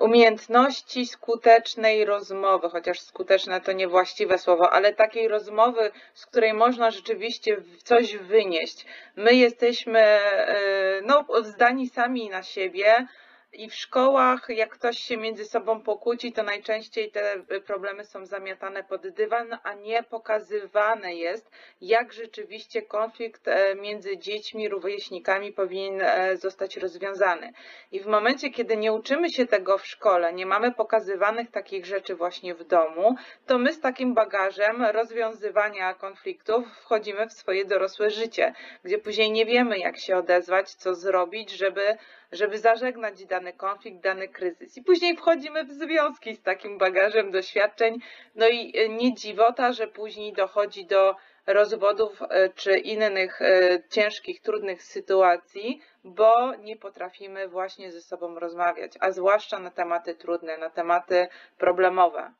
[0.00, 7.56] umiejętności skutecznej rozmowy, chociaż skuteczne to niewłaściwe słowo, ale takiej rozmowy, z której można rzeczywiście
[7.84, 8.86] coś wynieść.
[9.16, 13.06] My jesteśmy e, no, zdani sami na siebie,
[13.52, 18.84] i w szkołach, jak ktoś się między sobą pokłóci, to najczęściej te problemy są zamiatane
[18.84, 26.36] pod dywan, a nie pokazywane jest, jak rzeczywiście konflikt e, między dziećmi, rówieśnikami powinien e,
[26.36, 27.52] zostać rozwiązany.
[27.92, 32.14] I w momencie, kiedy nie uczymy się tego w szkole, nie mamy pokazywanych takich rzeczy
[32.14, 38.54] właśnie w domu, to my z takim bagażem rozwiązywania konfliktów wchodzimy w swoje dorosłe życie,
[38.84, 41.98] gdzie później nie wiemy, jak się odezwać, co zrobić, żeby
[42.32, 44.76] żeby zażegnać dany konflikt, dany kryzys.
[44.76, 47.98] I później wchodzimy w związki z takim bagażem doświadczeń.
[48.34, 54.40] No i e, nie dziwota, że później dochodzi do rozwodów e, czy innych e, ciężkich,
[54.40, 60.70] trudnych sytuacji, bo nie potrafimy właśnie ze sobą rozmawiać, a zwłaszcza na tematy trudne, na
[60.70, 62.32] tematy problemowe.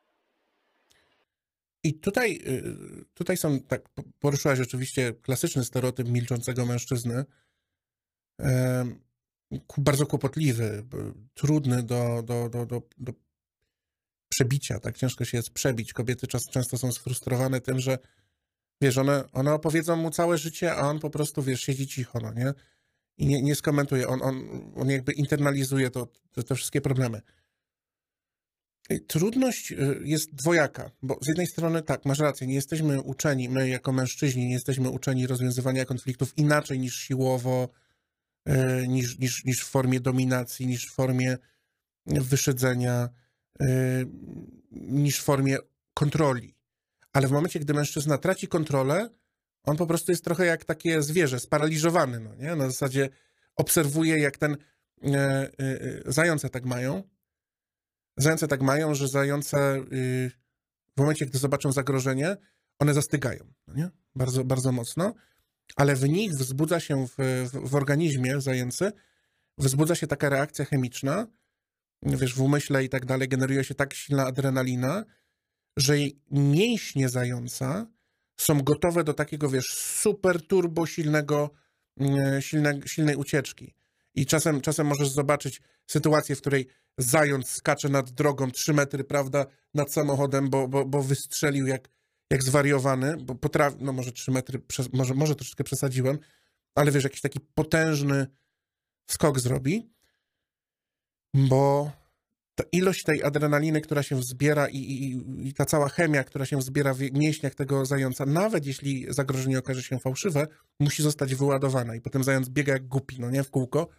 [1.83, 2.39] I tutaj,
[3.13, 3.81] tutaj są, tak,
[4.19, 7.25] poruszyłaś rzeczywiście klasyczny stereotyp milczącego mężczyzny
[9.77, 10.83] bardzo kłopotliwy,
[11.33, 13.13] trudny do, do, do, do, do
[14.29, 15.93] przebicia, tak ciężko się jest przebić.
[15.93, 17.97] Kobiety często są sfrustrowane tym, że
[18.81, 22.33] wiesz, one, one opowiedzą mu całe życie, a on po prostu, wiesz, siedzi cicho, no
[22.33, 22.53] nie?
[23.17, 27.21] I nie, nie skomentuje, on, on, on jakby internalizuje to, te, te wszystkie problemy.
[29.07, 33.69] Trudność y, jest dwojaka, bo z jednej strony tak, masz rację, nie jesteśmy uczeni, my
[33.69, 37.69] jako mężczyźni nie jesteśmy uczeni rozwiązywania konfliktów inaczej niż siłowo,
[38.87, 41.37] niż, niż, niż w formie dominacji, niż w formie
[42.05, 43.09] wyszedzenia,
[43.61, 43.65] e,
[44.71, 45.57] niż w formie
[45.93, 46.55] kontroli.
[47.13, 49.09] Ale w momencie, gdy mężczyzna traci kontrolę,
[49.63, 52.19] on po prostu jest trochę jak takie zwierzę, sparaliżowany.
[52.19, 52.55] No nie?
[52.55, 53.09] Na zasadzie
[53.55, 54.57] obserwuje, jak ten.
[55.03, 55.49] E,
[56.05, 57.03] zające tak mają.
[58.17, 59.83] Zające tak mają, że zające
[60.97, 62.37] w momencie, gdy zobaczą zagrożenie,
[62.79, 63.53] one zastygają.
[63.67, 63.89] No nie?
[64.15, 65.13] Bardzo, bardzo mocno
[65.75, 67.15] ale w nich wzbudza się w,
[67.63, 68.91] w, organizmie zajęcy,
[69.57, 71.27] wzbudza się taka reakcja chemiczna,
[72.03, 75.05] wiesz, w umyśle i tak dalej, generuje się tak silna adrenalina,
[75.77, 75.95] że
[76.31, 77.87] mięśnie zająca
[78.37, 81.51] są gotowe do takiego, wiesz, super turbo silnego,
[81.97, 83.75] mm, silne, silnej ucieczki.
[84.15, 89.45] I czasem, czasem możesz zobaczyć sytuację, w której zając skacze nad drogą 3 metry, prawda,
[89.73, 91.89] nad samochodem, bo, bo, bo wystrzelił jak,
[92.29, 94.61] jak zwariowany, bo potrafi, no może 3 metry,
[94.93, 96.19] może, może troszeczkę przesadziłem,
[96.75, 98.27] ale wiesz, jakiś taki potężny
[99.09, 99.93] skok zrobi,
[101.33, 101.91] bo
[102.55, 106.57] ta ilość tej adrenaliny, która się wzbiera i, i, i, ta cała chemia, która się
[106.57, 110.47] wzbiera w mięśniach tego zająca, nawet jeśli zagrożenie okaże się fałszywe,
[110.79, 113.89] musi zostać wyładowana i potem zając biega jak głupi, no nie, w kółko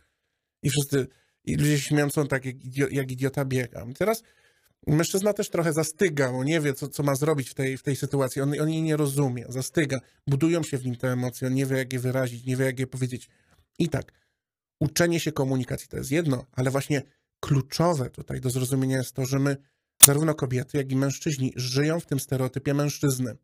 [0.62, 1.06] i wszyscy,
[1.44, 2.56] i ludzie śmieją, on tak jak,
[2.90, 3.86] jak idiota biega.
[3.98, 4.22] teraz
[4.86, 7.96] Mężczyzna też trochę zastyga, on nie wie, co, co ma zrobić w tej, w tej
[7.96, 11.66] sytuacji, on, on jej nie rozumie, zastyga, budują się w nim te emocje, on nie
[11.66, 13.28] wie, jak je wyrazić, nie wie, jak je powiedzieć.
[13.78, 14.12] I tak,
[14.80, 17.02] uczenie się komunikacji to jest jedno, ale właśnie
[17.40, 19.56] kluczowe tutaj do zrozumienia jest to, że my,
[20.04, 23.36] zarówno kobiety, jak i mężczyźni, żyją w tym stereotypie mężczyzny.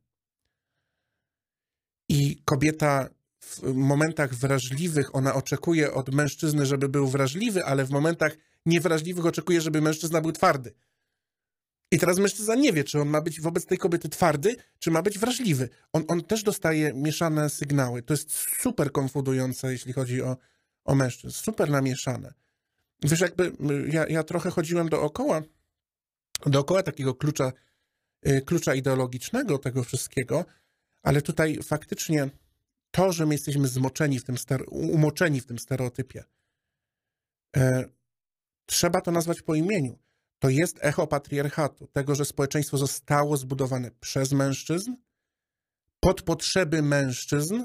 [2.09, 3.09] I kobieta
[3.41, 9.61] w momentach wrażliwych, ona oczekuje od mężczyzny, żeby był wrażliwy, ale w momentach niewrażliwych oczekuje,
[9.61, 10.75] żeby mężczyzna był twardy.
[11.91, 15.03] I teraz mężczyzna nie wie, czy on ma być wobec tej kobiety twardy, czy ma
[15.03, 15.69] być wrażliwy.
[15.93, 18.03] On, on też dostaje mieszane sygnały.
[18.03, 20.37] To jest super konfudujące, jeśli chodzi o,
[20.85, 21.35] o mężczyzn.
[21.35, 22.35] Super namieszane.
[23.03, 23.53] Wiesz, jakby
[23.89, 25.43] ja, ja trochę chodziłem dookoła,
[26.47, 27.53] dookoła takiego klucza,
[28.29, 30.45] y, klucza ideologicznego tego wszystkiego,
[31.03, 32.31] ale tutaj faktycznie
[32.91, 34.37] to, że my jesteśmy zmoczeni w tym,
[34.69, 36.25] umoczeni w tym stereotypie,
[37.57, 37.85] e,
[38.67, 39.99] trzeba to nazwać po imieniu.
[40.47, 44.95] To jest echo patriarchatu, tego, że społeczeństwo zostało zbudowane przez mężczyzn,
[46.01, 47.65] pod potrzeby mężczyzn,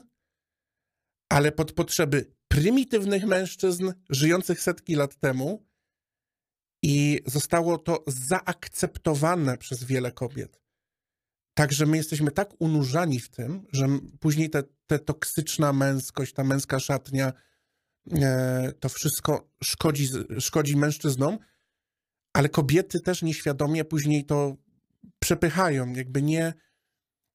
[1.30, 5.65] ale pod potrzeby prymitywnych mężczyzn żyjących setki lat temu
[6.84, 10.62] i zostało to zaakceptowane przez wiele kobiet.
[11.54, 13.88] Także my jesteśmy tak unurzani w tym, że
[14.20, 17.34] później ta te toksyczna męskość, ta męska szatnia,
[18.12, 20.08] e, to wszystko szkodzi,
[20.39, 21.38] szkodzi mężczyznom,
[22.34, 24.56] ale kobiety też nieświadomie później to
[25.20, 26.54] przepychają, jakby nie,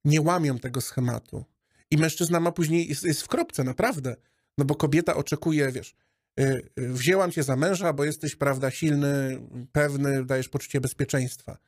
[0.04, 1.44] nie łamią tego schematu.
[1.90, 4.16] I mężczyzna ma później, jest, jest w kropce, naprawdę.
[4.58, 5.96] No bo kobieta oczekuje, wiesz,
[6.40, 6.42] y,
[6.78, 9.40] y, wzięłam cię za męża, bo jesteś, prawda, silny,
[9.72, 11.58] pewny, dajesz poczucie bezpieczeństwa.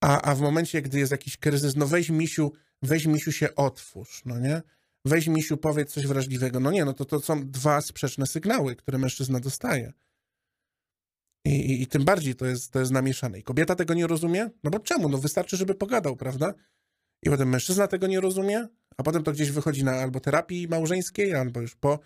[0.00, 4.22] A, a w momencie, gdy jest jakiś kryzys, no weź misiu, weź misiu się otwórz,
[4.24, 4.62] no nie?
[5.04, 6.60] Weź misiu, powiedz coś wrażliwego.
[6.60, 9.92] No nie, no to, to są dwa sprzeczne sygnały, które mężczyzna dostaje.
[11.44, 13.38] I, i, I, tym bardziej to jest, to jest namieszane.
[13.38, 14.50] I kobieta tego nie rozumie?
[14.64, 15.08] No bo czemu?
[15.08, 16.54] No wystarczy, żeby pogadał, prawda?
[17.22, 21.34] I potem mężczyzna tego nie rozumie, a potem to gdzieś wychodzi na albo terapii małżeńskiej,
[21.34, 21.98] albo już po,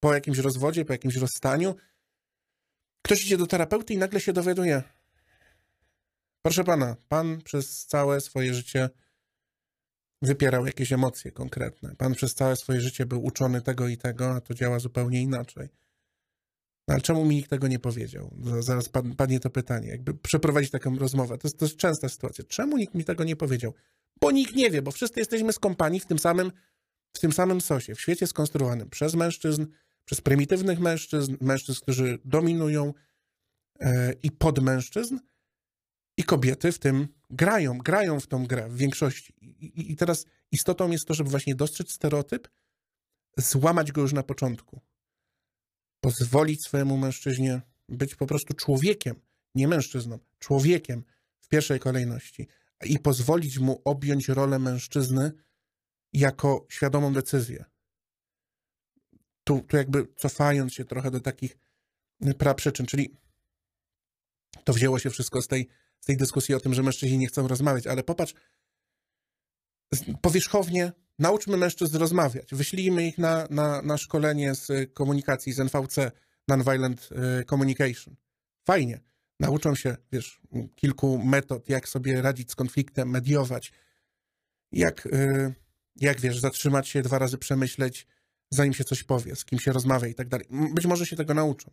[0.00, 1.74] po jakimś rozwodzie, po jakimś rozstaniu.
[3.02, 4.82] Ktoś idzie do terapeuty i nagle się dowiaduje.
[6.42, 8.90] Proszę pana, pan przez całe swoje życie
[10.22, 11.96] wypierał jakieś emocje konkretne.
[11.96, 15.68] Pan przez całe swoje życie był uczony tego i tego, a to działa zupełnie inaczej.
[16.92, 18.34] Ale czemu mi nikt tego nie powiedział?
[18.60, 19.88] Zaraz padnie to pytanie.
[19.88, 21.38] Jakby przeprowadzić taką rozmowę.
[21.38, 22.44] To jest, to jest częsta sytuacja.
[22.44, 23.74] Czemu nikt mi tego nie powiedział?
[24.20, 26.52] Bo nikt nie wie, bo wszyscy jesteśmy skąpani w tym samym,
[27.16, 27.94] w tym samym sosie.
[27.94, 29.66] W świecie skonstruowanym przez mężczyzn,
[30.04, 32.94] przez prymitywnych mężczyzn, mężczyzn, którzy dominują
[33.80, 35.18] e, i pod mężczyzn,
[36.16, 39.34] i kobiety w tym grają, grają w tą grę w większości.
[39.40, 42.48] I, I, teraz istotą jest to, żeby właśnie dostrzec stereotyp,
[43.36, 44.80] złamać go już na początku.
[46.02, 49.20] Pozwolić swojemu mężczyźnie być po prostu człowiekiem,
[49.54, 51.04] nie mężczyzną, człowiekiem
[51.40, 52.48] w pierwszej kolejności
[52.84, 55.32] i pozwolić mu objąć rolę mężczyzny
[56.12, 57.64] jako świadomą decyzję.
[59.44, 61.58] Tu, tu jakby cofając się trochę do takich
[62.38, 63.16] praprzyczyn, czyli
[64.64, 65.68] to wzięło się wszystko z tej
[66.02, 68.34] z tej dyskusji o tym, że mężczyźni nie chcą rozmawiać, ale popatrz,
[70.22, 72.54] powierzchownie nauczmy mężczyzn rozmawiać.
[72.54, 76.12] Wyślijmy ich na, na, na szkolenie z komunikacji, z NVC,
[76.48, 77.08] Nonviolent
[77.40, 78.16] y, Communication.
[78.64, 79.00] Fajnie.
[79.40, 80.40] Nauczą się, wiesz,
[80.74, 83.72] kilku metod, jak sobie radzić z konfliktem, mediować,
[84.72, 85.54] jak, y,
[85.96, 88.06] jak wiesz, zatrzymać się, dwa razy przemyśleć,
[88.50, 90.46] zanim się coś powie, z kim się rozmawia i tak dalej.
[90.74, 91.70] Być może się tego nauczą.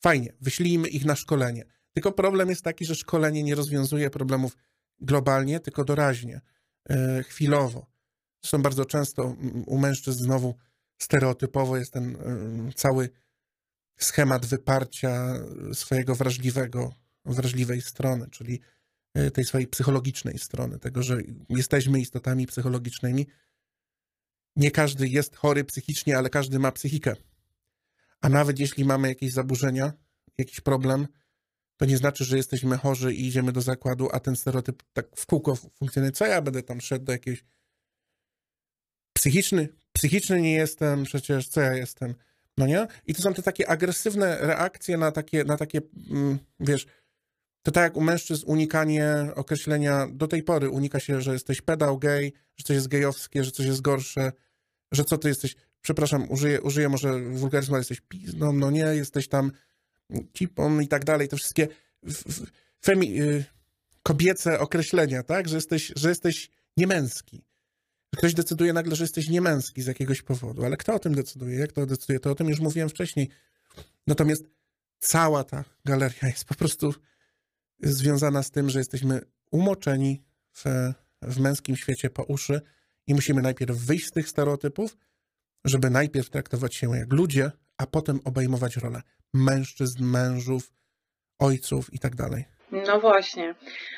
[0.00, 1.64] Fajnie, wyślijmy ich na szkolenie.
[1.92, 4.56] Tylko problem jest taki, że szkolenie nie rozwiązuje problemów
[5.00, 6.40] globalnie, tylko doraźnie,
[6.90, 7.95] e, chwilowo.
[8.46, 10.54] Zresztą bardzo często u mężczyzn znowu
[10.98, 12.16] stereotypowo jest ten
[12.74, 13.10] cały
[13.98, 15.34] schemat wyparcia
[15.72, 18.60] swojego wrażliwego, wrażliwej strony, czyli
[19.14, 23.26] e, tej swojej psychologicznej strony, tego, że jesteśmy istotami psychologicznymi.
[24.56, 27.16] Nie każdy jest chory psychicznie, ale każdy ma psychikę.
[28.20, 29.92] A nawet jeśli mamy jakieś zaburzenia,
[30.38, 31.06] jakiś problem,
[31.76, 35.26] to nie znaczy, że jesteśmy chorzy i idziemy do zakładu, a ten stereotyp tak w
[35.26, 36.12] kółko funkcjonuje.
[36.12, 37.44] Co ja będę tam szedł do jakiegoś
[39.16, 39.68] psychiczny?
[39.92, 42.14] Psychiczny nie jestem, przecież co ja jestem?
[42.58, 42.86] No nie?
[43.06, 45.80] I to są te takie agresywne reakcje na takie, na takie
[46.10, 46.86] mm, wiesz,
[47.62, 51.98] to tak jak u mężczyzn unikanie określenia, do tej pory unika się, że jesteś pedał,
[51.98, 54.32] gej, że coś jest gejowskie, że coś jest gorsze,
[54.92, 59.28] że co ty jesteś, przepraszam, użyję, użyję może wulgaryzmu, ale jesteś pizną, no nie, jesteś
[59.28, 59.52] tam
[60.34, 61.68] cipą i tak dalej, te wszystkie
[62.84, 63.44] femi, y,
[64.02, 67.44] kobiece określenia, tak, że jesteś, że jesteś niemęski.
[68.16, 71.58] Ktoś decyduje nagle, że jesteś niemęski z jakiegoś powodu, ale kto o tym decyduje?
[71.58, 72.20] Jak to decyduje?
[72.20, 73.28] To o tym już mówiłem wcześniej.
[74.06, 74.44] Natomiast
[74.98, 76.94] cała ta galeria jest po prostu
[77.80, 80.64] związana z tym, że jesteśmy umoczeni w,
[81.22, 82.60] w męskim świecie po uszy
[83.06, 84.96] i musimy najpierw wyjść z tych stereotypów,
[85.64, 89.02] żeby najpierw traktować się jak ludzie, a potem obejmować rolę
[89.34, 90.72] mężczyzn, mężów,
[91.38, 92.44] ojców i tak dalej.
[92.72, 93.54] No właśnie.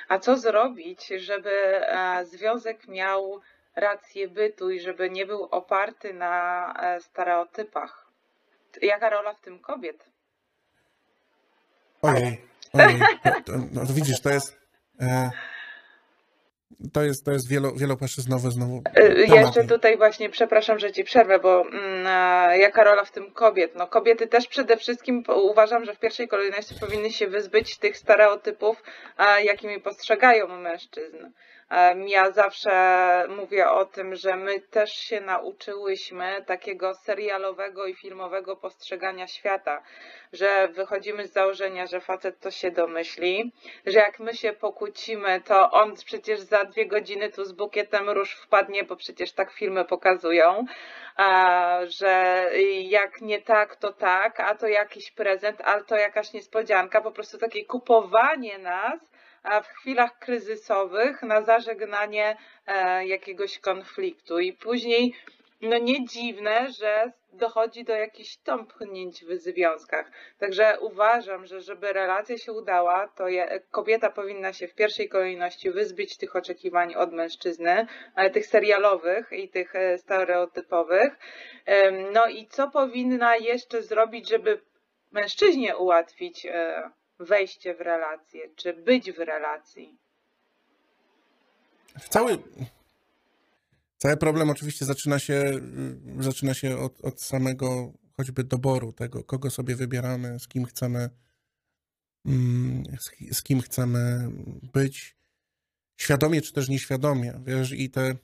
[0.08, 3.40] A co zrobić, żeby e, związek miał
[3.80, 8.06] rację bytu i żeby nie był oparty na e, stereotypach?
[8.82, 10.04] Jaka rola w tym kobiet?
[12.02, 12.40] Ojej,
[12.72, 13.00] ojej.
[13.72, 14.56] No, to, widzisz, to jest.
[15.00, 15.30] E,
[16.92, 18.78] to jest, to jest wielo, wielopłaszczyznowy znowu.
[18.78, 19.28] Y, temat.
[19.28, 23.74] Jeszcze tutaj właśnie, przepraszam, że ci przerwę, bo mm, e, jaka rola w tym kobiet?
[23.74, 28.82] No kobiety też przede wszystkim uważam, że w pierwszej kolejności powinny się wyzbyć tych stereotypów,
[29.18, 31.16] e, jakimi postrzegają mężczyzn.
[32.06, 32.72] Ja zawsze
[33.28, 39.82] mówię o tym, że my też się nauczyłyśmy takiego serialowego i filmowego postrzegania świata,
[40.32, 43.52] że wychodzimy z założenia, że facet to się domyśli,
[43.86, 48.34] że jak my się pokłócimy, to on przecież za dwie godziny tu z bukietem róż
[48.34, 50.64] wpadnie, bo przecież tak filmy pokazują,
[51.86, 52.44] że
[52.82, 57.38] jak nie tak, to tak, a to jakiś prezent, a to jakaś niespodzianka, po prostu
[57.38, 59.17] takie kupowanie nas
[59.64, 62.36] w chwilach kryzysowych na zażegnanie
[62.66, 65.14] e, jakiegoś konfliktu i później
[65.60, 70.10] no nie dziwne, że dochodzi do jakichś tąpnięć w związkach.
[70.38, 75.70] Także uważam, że żeby relacja się udała, to je, kobieta powinna się w pierwszej kolejności
[75.70, 77.86] wyzbyć tych oczekiwań od mężczyzny,
[78.32, 81.18] tych serialowych i tych e, stereotypowych.
[82.12, 84.60] No i co powinna jeszcze zrobić, żeby
[85.12, 89.98] mężczyźnie ułatwić e, wejście w relację, czy być w relacji?
[92.10, 92.38] Cały,
[93.98, 95.34] cały problem oczywiście zaczyna się,
[96.18, 101.10] y, zaczyna się od, od samego choćby doboru tego, kogo sobie wybieramy, z kim chcemy,
[102.26, 104.30] mm, z, ki- z kim chcemy
[104.72, 105.16] być,
[105.96, 108.14] świadomie czy też nieświadomie, wiesz, i te,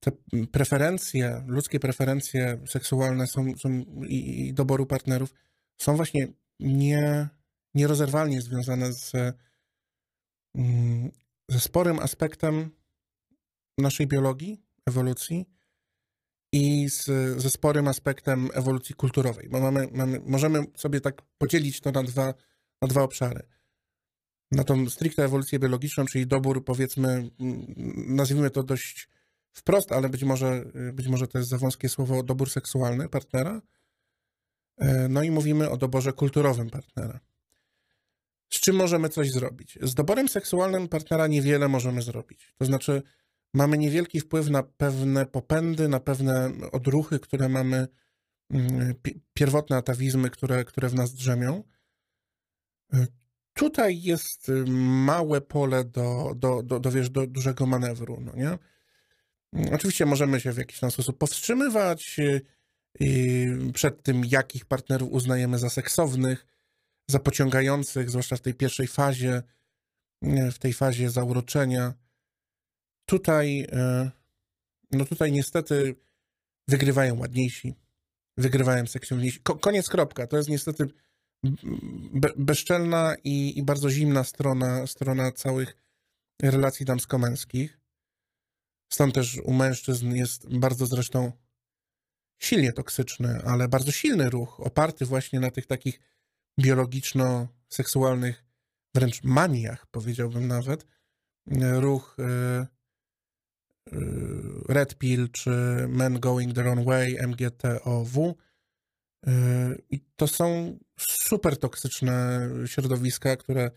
[0.00, 0.12] te
[0.52, 3.70] preferencje, ludzkie preferencje seksualne są, są
[4.08, 5.34] i, i doboru partnerów
[5.78, 6.28] są właśnie
[6.60, 7.28] nie,
[7.74, 9.12] nierozerwalnie związane z,
[10.54, 11.10] mm,
[11.48, 12.70] ze sporym aspektem
[13.78, 15.46] naszej biologii, ewolucji
[16.52, 17.04] i z,
[17.42, 22.34] ze sporym aspektem ewolucji kulturowej, bo mamy, mamy, możemy sobie tak podzielić to na dwa,
[22.82, 23.42] na dwa obszary.
[24.52, 27.74] Na tą stricte ewolucję biologiczną, czyli dobór, powiedzmy, mm,
[28.16, 29.08] nazwijmy to dość
[29.52, 33.62] wprost, ale być może, być może to jest za wąskie słowo, dobór seksualny partnera.
[34.78, 37.20] E, No i mówimy o doborze kulturowym partnera.
[38.50, 39.78] Z czym możemy coś zrobić?
[39.82, 42.54] Z doborem seksualnym partnera niewiele możemy zrobić.
[42.58, 43.02] To znaczy,
[43.54, 47.88] mamy niewielki wpływ na pewne popędy, na pewne odruchy, które mamy,
[48.50, 51.64] mm, pi- pierwotne atawizmy, które, które w nas drzemią.
[52.94, 53.06] Y,
[53.54, 54.64] Tutaj jest y,
[55.06, 58.58] małe pole do, do, do, do, wiesz, do dużego manewru, no nie?
[59.74, 62.40] Oczywiście możemy się w jakiś tam sposób powstrzymywać y,
[63.74, 66.46] przed tym, jakich partnerów uznajemy za seksownych,
[67.10, 69.42] za pociągających, zwłaszcza w tej pierwszej fazie,
[70.52, 71.94] w tej fazie zauroczenia.
[73.06, 74.10] Tutaj, e,
[74.92, 75.94] no tutaj niestety
[76.68, 77.74] wygrywają ładniejsi,
[78.36, 79.40] wygrywają seksowniejsi.
[79.40, 80.26] Ko- koniec, kropka.
[80.26, 80.86] To jest niestety
[82.14, 85.76] be- bezczelna i, i bardzo zimna strona, strona całych
[86.42, 87.80] relacji damsko-męskich.
[88.92, 91.32] Stąd też u mężczyzn jest bardzo zresztą
[92.38, 96.00] silnie toksyczny, ale bardzo silny ruch, oparty właśnie na tych takich
[96.60, 98.44] biologiczno-seksualnych
[98.94, 100.86] wręcz maniach, powiedziałbym nawet.
[101.80, 103.96] Ruch y, y,
[104.68, 105.50] Red Pill czy
[105.88, 108.34] Men Going Their Own Way, MGTOW.
[109.90, 113.70] I to są super toksyczne środowiska, które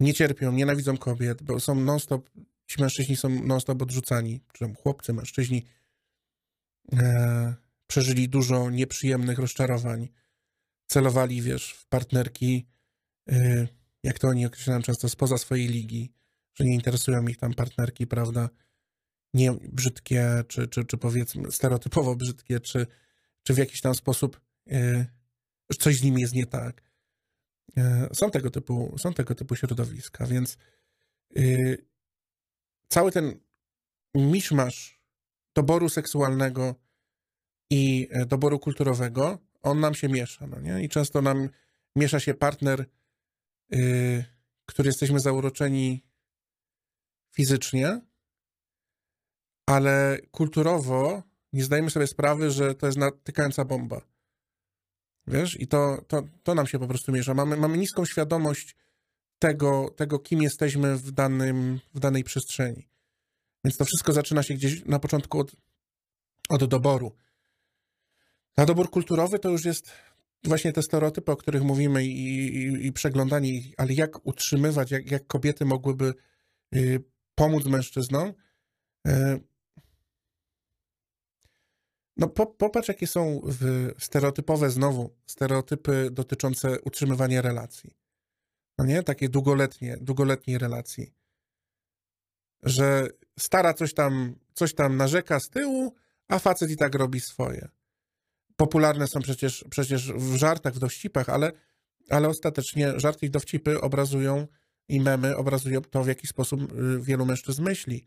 [0.00, 2.30] nie cierpią, nienawidzą kobiet, bo są non-stop,
[2.66, 5.64] ci mężczyźni są non-stop odrzucani, czy tam chłopcy, mężczyźni
[6.92, 7.54] e,
[7.86, 10.08] przeżyli dużo nieprzyjemnych rozczarowań,
[10.86, 12.66] celowali, wiesz, w partnerki,
[13.30, 13.68] y,
[14.02, 16.12] jak to oni określają często, spoza swojej ligi,
[16.54, 18.48] że nie interesują ich tam partnerki, prawda,
[19.34, 22.86] nie brzydkie, czy, czy, czy powiedzmy stereotypowo brzydkie, czy,
[23.42, 24.40] czy w jakiś tam sposób
[24.72, 25.06] y,
[25.78, 26.82] coś z nimi jest nie tak.
[27.78, 27.82] Y,
[28.12, 30.58] Są tego typu, są tego typu środowiska, więc
[32.88, 33.40] cały ten
[34.14, 35.00] miszmasz
[35.54, 36.74] doboru seksualnego
[37.70, 40.84] i e, doboru kulturowego, on nam się miesza, no nie?
[40.84, 41.48] I często nam
[41.96, 42.86] miesza się partner,
[43.74, 44.24] y,
[44.66, 46.04] który jesteśmy zauroczeni
[47.32, 48.00] fizycznie,
[49.66, 54.00] ale kulturowo nie zdajemy sobie sprawy, że to jest natykająca bomba.
[55.26, 55.60] Wiesz?
[55.60, 57.34] I to, to, to nam się po prostu miesza.
[57.34, 58.76] Mamy, mamy niską świadomość
[59.38, 62.88] tego, tego, kim jesteśmy w, danym, w danej przestrzeni.
[63.64, 65.52] Więc to wszystko zaczyna się gdzieś na początku od,
[66.48, 67.12] od doboru.
[68.56, 69.92] A dobór kulturowy to już jest
[70.44, 75.10] właśnie te stereotypy, o których mówimy i, i, i przeglądanie ich, ale jak utrzymywać, jak,
[75.10, 76.14] jak kobiety mogłyby
[76.74, 77.04] y,
[77.34, 78.32] pomóc mężczyznom.
[79.08, 79.40] Y,
[82.16, 83.40] no po, popatrz, jakie są
[83.98, 87.96] stereotypowe znowu, stereotypy dotyczące utrzymywania relacji.
[88.78, 89.02] No nie?
[89.02, 91.14] Takie długoletnie, długoletniej relacji.
[92.62, 95.94] Że stara coś tam, coś tam narzeka z tyłu,
[96.28, 97.68] a facet i tak robi swoje.
[98.56, 101.52] Popularne są przecież, przecież w żartach, w dowcipach, ale,
[102.10, 104.46] ale ostatecznie żarty i dowcipy obrazują
[104.88, 108.04] i memy obrazują to, w jaki sposób y, wielu mężczyzn myśli,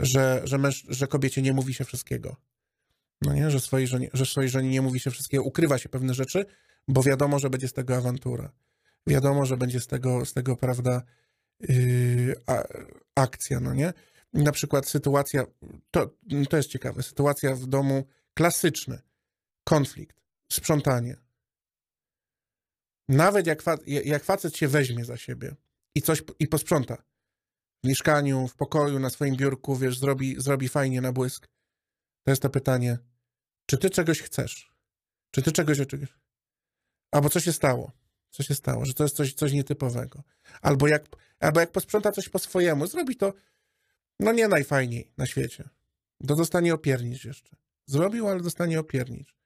[0.00, 2.36] że, że, męż, że kobiecie nie mówi się wszystkiego.
[3.22, 6.14] No nie, że swojej, żonie, że swojej żonie nie mówi się wszystkiego, ukrywa się pewne
[6.14, 6.46] rzeczy,
[6.88, 8.52] bo wiadomo, że będzie z tego awantura.
[9.06, 11.02] Wiadomo, że będzie z tego, z tego prawda,
[11.60, 12.62] yy, a,
[13.14, 13.92] akcja, no nie?
[14.32, 15.44] Na przykład sytuacja,
[15.90, 16.16] to,
[16.50, 18.04] to jest ciekawe, sytuacja w domu
[18.34, 18.98] klasyczny,
[19.64, 20.20] konflikt,
[20.52, 21.16] sprzątanie.
[23.08, 25.56] Nawet jak, fa, jak facet się weźmie za siebie
[25.94, 27.02] i coś i posprząta
[27.84, 31.48] w mieszkaniu, w pokoju, na swoim biurku, wiesz, zrobi, zrobi fajnie na błysk,
[32.24, 32.98] to jest to pytanie,
[33.66, 34.72] czy ty czegoś chcesz?
[35.30, 36.18] Czy ty czegoś oczekujesz?
[37.10, 37.92] Albo co się stało?
[38.30, 38.84] Co się stało?
[38.84, 40.22] Że to jest coś, coś nietypowego.
[40.62, 41.04] Albo jak,
[41.40, 43.34] albo jak posprząta coś po swojemu, zrobi to
[44.20, 45.68] no nie najfajniej na świecie.
[46.26, 47.56] To dostanie opiernicz jeszcze.
[47.86, 49.39] Zrobił, ale dostanie opiernicz.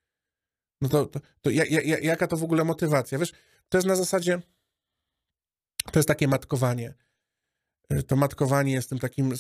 [0.85, 3.19] No to, to, to ja, ja, jaka to w ogóle motywacja?
[3.19, 3.33] Wiesz,
[3.69, 4.43] to jest na zasadzie,
[5.93, 6.95] to jest takie matkowanie.
[7.93, 9.37] Y, to matkowanie jest tym takim, y,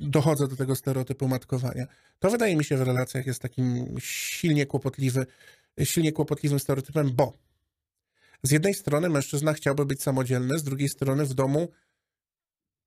[0.00, 1.86] dochodzę do tego stereotypu matkowania.
[2.18, 5.26] To wydaje mi się w relacjach jest takim silnie kłopotliwy,
[5.84, 7.38] silnie kłopotliwym stereotypem, bo
[8.42, 11.68] z jednej strony mężczyzna chciałby być samodzielny, z drugiej strony w domu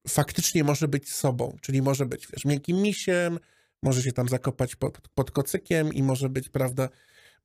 [0.07, 3.39] faktycznie może być sobą, czyli może być, wiesz, miękkim misiem,
[3.83, 6.89] może się tam zakopać pod, pod kocykiem i może być, prawda,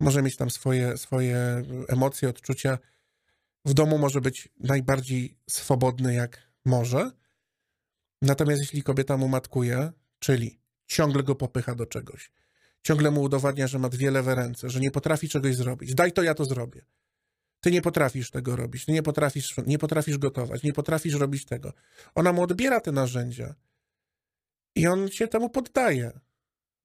[0.01, 2.78] może mieć tam swoje, swoje emocje, odczucia.
[3.64, 7.11] W domu może być najbardziej swobodny jak może.
[8.22, 12.32] Natomiast jeśli kobieta mu matkuje, czyli ciągle go popycha do czegoś,
[12.82, 16.22] ciągle mu udowadnia, że ma dwie lewe ręce, że nie potrafi czegoś zrobić, daj to,
[16.22, 16.84] ja to zrobię.
[17.61, 21.72] Ty nie potrafisz tego robić, ty nie potrafisz, nie potrafisz gotować, nie potrafisz robić tego.
[22.14, 23.55] Ona mu odbiera te narzędzia
[24.74, 26.20] i on się temu poddaje.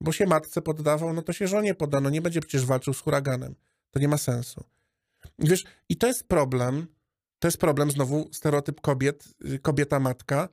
[0.02, 2.00] Bo się matce poddawał, no to się żonie podda.
[2.00, 3.54] No nie będzie przecież walczył z huraganem.
[3.90, 4.64] To nie ma sensu.
[5.38, 6.86] Wiesz, i to jest problem,
[7.38, 9.24] to jest problem znowu stereotyp kobiet,
[9.62, 10.48] kobieta matka,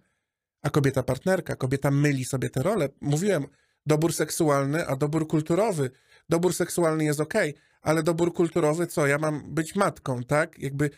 [0.62, 1.56] a kobieta partnerka.
[1.56, 2.90] Kobieta myli sobie te role.
[3.02, 3.46] Mówiłem,
[3.86, 5.92] dobór seksualny, a dobór kulturowy.
[6.30, 7.34] Dobór seksualny jest ok,
[7.82, 9.08] ale dobór kulturowy co?
[9.08, 10.60] Ja mam być matką, tak?
[10.60, 10.90] Jakby,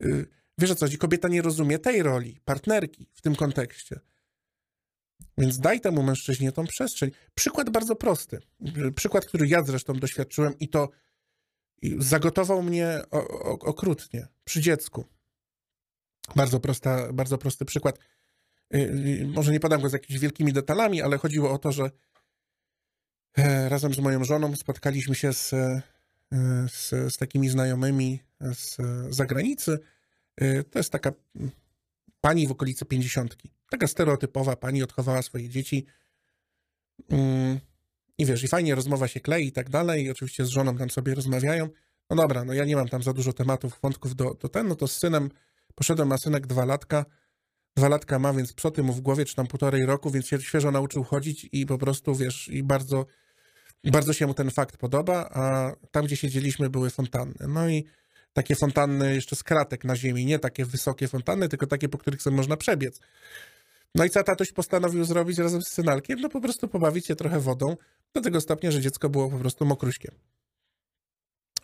[0.00, 0.26] yy,
[0.58, 0.98] wiesz o co chodzi?
[0.98, 4.00] Kobieta nie rozumie tej roli, partnerki w tym kontekście.
[5.38, 7.10] Więc daj temu mężczyźnie tą przestrzeń.
[7.34, 8.38] Przykład bardzo prosty.
[8.96, 10.88] Przykład, który ja zresztą doświadczyłem i to
[11.98, 13.02] zagotował mnie
[13.60, 15.04] okrutnie przy dziecku.
[16.36, 17.98] Bardzo, prosta, bardzo prosty przykład.
[18.74, 21.90] Y, y, może nie podam go z jakimiś wielkimi detalami, ale chodziło o to, że
[23.38, 25.82] e, razem z moją żoną spotkaliśmy się z, e,
[26.68, 28.76] z, z takimi znajomymi z
[29.14, 29.78] zagranicy.
[30.36, 31.12] E, to jest taka
[32.20, 33.50] pani w okolicy pięćdziesiątki.
[33.70, 35.86] Taka stereotypowa pani odchowała swoje dzieci.
[37.08, 37.60] Mm,
[38.18, 40.04] I wiesz, i fajnie rozmowa się klei i tak dalej.
[40.04, 41.68] I oczywiście z żoną tam sobie rozmawiają.
[42.10, 44.74] No dobra, no ja nie mam tam za dużo tematów, wątków do, do ten, no
[44.74, 45.30] to z synem
[45.74, 47.04] poszedłem, na synek dwa latka.
[47.76, 50.70] Dwa latka ma, więc psoty mu w głowie, czy tam półtorej roku, więc się świeżo
[50.70, 53.06] nauczył chodzić i po prostu, wiesz, i bardzo,
[53.84, 57.46] bardzo się mu ten fakt podoba, a tam, gdzie siedzieliśmy, były fontanny.
[57.48, 57.84] No i
[58.32, 62.22] takie fontanny jeszcze z kratek na ziemi, nie takie wysokie fontanny, tylko takie, po których
[62.22, 63.00] sobie można przebiec.
[63.94, 66.20] No i co tatuś postanowił zrobić razem z synalkiem?
[66.20, 67.76] No po prostu pobawić się trochę wodą,
[68.14, 70.14] do tego stopnia, że dziecko było po prostu mokruśkiem.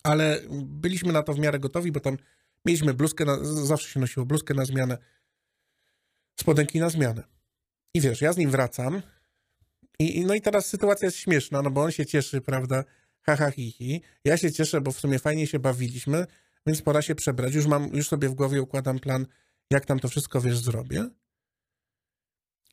[0.02, 2.16] Ale byliśmy na to w miarę gotowi, bo tam
[2.64, 4.98] mieliśmy bluzkę, na, zawsze się nosiło bluzkę na zmianę,
[6.40, 7.22] spodenki na zmianę.
[7.94, 9.02] I wiesz, ja z nim wracam
[9.98, 12.84] i, no i teraz sytuacja jest śmieszna, no bo on się cieszy, prawda,
[13.22, 14.02] ha, ha, hi, hi.
[14.24, 16.26] Ja się cieszę, bo w sumie fajnie się bawiliśmy,
[16.66, 17.54] więc pora się przebrać.
[17.54, 19.26] Już mam, już sobie w głowie układam plan,
[19.70, 21.08] jak tam to wszystko, wiesz, zrobię.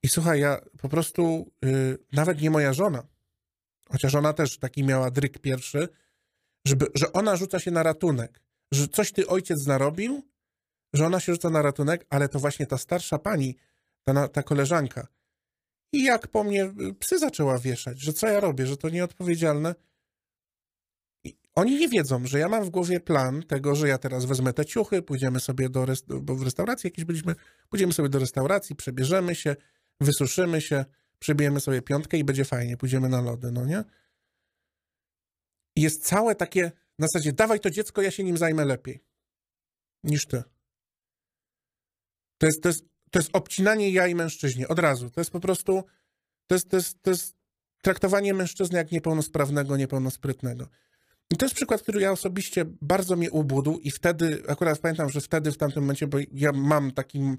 [0.04, 3.04] I słuchaj, ja po prostu, yy, nawet nie moja żona,
[3.90, 5.88] chociaż ona też taki miała dryk pierwszy,
[6.68, 8.42] żeby, że ona rzuca się na ratunek,
[8.72, 10.24] że coś ty ojciec narobił,
[10.94, 13.58] że ona się rzuca na ratunek, ale to właśnie ta starsza pani,
[14.04, 15.08] ta, ta koleżanka.
[15.94, 19.76] I jak po mnie y, psy zaczęła wieszać, że co ja robię, że to nieodpowiedzialne.
[21.56, 24.66] Oni nie wiedzą, że ja mam w głowie plan tego, że ja teraz wezmę te
[24.66, 27.36] ciuchy, pójdziemy sobie do, rest bo w restauracji jakieś byliśmy,
[27.70, 29.56] pójdziemy sobie do restauracji, przebierzemy się,
[30.02, 30.86] wysuszymy się,
[31.20, 33.84] przebijemy sobie piątkę i będzie fajnie, pójdziemy na lody, no nie?
[35.76, 39.04] I jest całe takie Na zasadzie, dawaj to dziecko, ja się nim zajmę lepiej
[40.04, 40.44] niż ty.
[42.38, 45.10] To jest, to jest, to jest obcinanie jaj mężczyźnie, od razu.
[45.10, 45.84] To jest po prostu,
[46.48, 47.36] to jest, to jest, to jest
[47.82, 50.68] traktowanie mężczyzny jak niepełnosprawnego, niepełnosprytnego.
[51.34, 55.22] I to jest przykład, który ja osobiście bardzo mnie ubudł i wtedy, akurat pamiętam, że
[55.22, 57.38] wtedy w tamtym momencie, bo ja mam takim,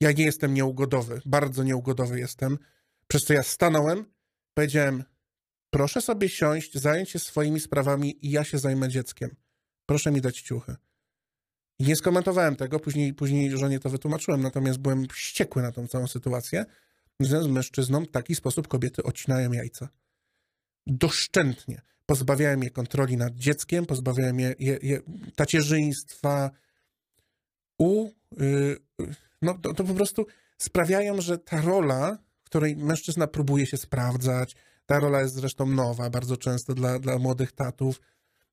[0.00, 2.58] ja nie jestem nieugodowy, bardzo nieugodowy jestem,
[3.08, 4.04] przez co ja stanąłem,
[4.54, 5.04] powiedziałem,
[5.70, 9.36] proszę sobie siąść, zająć się swoimi sprawami i ja się zajmę dzieckiem.
[9.86, 10.76] Proszę mi dać ciuchy.
[11.78, 16.06] I nie skomentowałem tego, później, później żonie to wytłumaczyłem, natomiast byłem wściekły na tą całą
[16.06, 16.64] sytuację.
[17.20, 19.88] Z mężczyzną w taki sposób kobiety odcinają jajca.
[20.86, 21.88] Doszczętnie.
[22.08, 25.00] Pozbawiałem je kontroli nad dzieckiem, pozbawiałem je, je, je
[25.36, 26.50] tacierzyństwa.
[27.78, 28.76] U, yy,
[29.42, 30.26] no to, to po prostu
[30.58, 34.56] sprawiają, że ta rola, w której mężczyzna próbuje się sprawdzać,
[34.86, 38.00] ta rola jest zresztą nowa bardzo często dla, dla młodych tatów,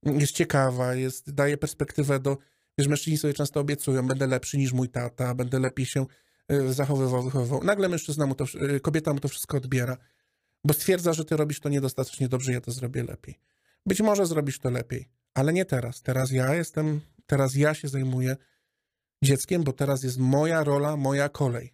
[0.04, 2.38] jest ciekawa, jest, daje perspektywę do
[2.78, 6.06] Wiesz, mężczyźni sobie często obiecują, będę lepszy niż mój tata, będę lepiej się
[6.52, 7.64] y, zachowywał, wychowywał.
[7.64, 8.46] Nagle mężczyzna mu to,
[8.76, 9.98] y, kobieta mu to wszystko odbiera,
[10.66, 13.40] bo stwierdza, że ty robisz to niedostatecznie dobrze, ja to zrobię lepiej.
[13.86, 16.02] Być może zrobisz to lepiej, ale nie teraz.
[16.02, 18.36] Teraz ja jestem, teraz ja się zajmuję
[19.22, 21.74] dzieckiem, bo teraz jest moja rola, moja kolej.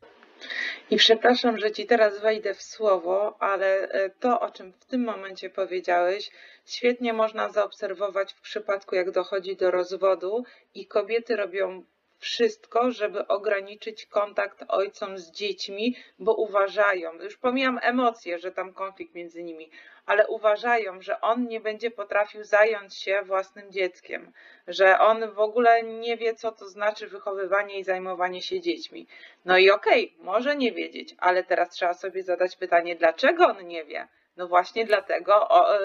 [0.90, 5.04] I przepraszam, że ci teraz wejdę w słowo, ale e, to, o czym w tym
[5.04, 6.32] momencie powiedziałeś,
[6.66, 11.84] świetnie można zaobserwować w przypadku, jak dochodzi do rozwodu i kobiety robią
[12.22, 19.16] wszystko, żeby ograniczyć kontakt ojcom z dziećmi, bo uważają, już pomijam emocje, że tam konflikt
[19.16, 19.72] między nimi,
[20.06, 24.32] ale uważają, że on nie będzie potrafił zająć się własnym dzieckiem,
[24.68, 29.08] że on w ogóle nie wie, co to znaczy wychowywanie i zajmowanie się dziećmi.
[29.46, 33.68] No i okej, okay, może nie wiedzieć, ale teraz trzeba sobie zadać pytanie, dlaczego on
[33.68, 34.08] nie wie?
[34.38, 35.80] No właśnie dlatego, o, e,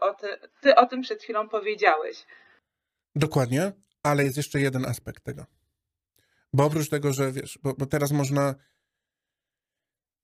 [0.00, 0.28] o ty,
[0.60, 2.26] ty o tym przed chwilą powiedziałeś.
[3.14, 5.46] Dokładnie, ale jest jeszcze jeden aspekt tego.
[6.52, 8.54] Bo oprócz tego, że wiesz, bo, bo teraz można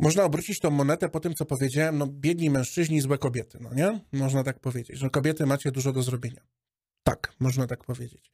[0.01, 4.01] można obrócić tą monetę po tym, co powiedziałem, no biedni mężczyźni, złe kobiety, no nie?
[4.13, 6.43] Można tak powiedzieć, że kobiety macie dużo do zrobienia.
[7.03, 8.33] Tak, można tak powiedzieć.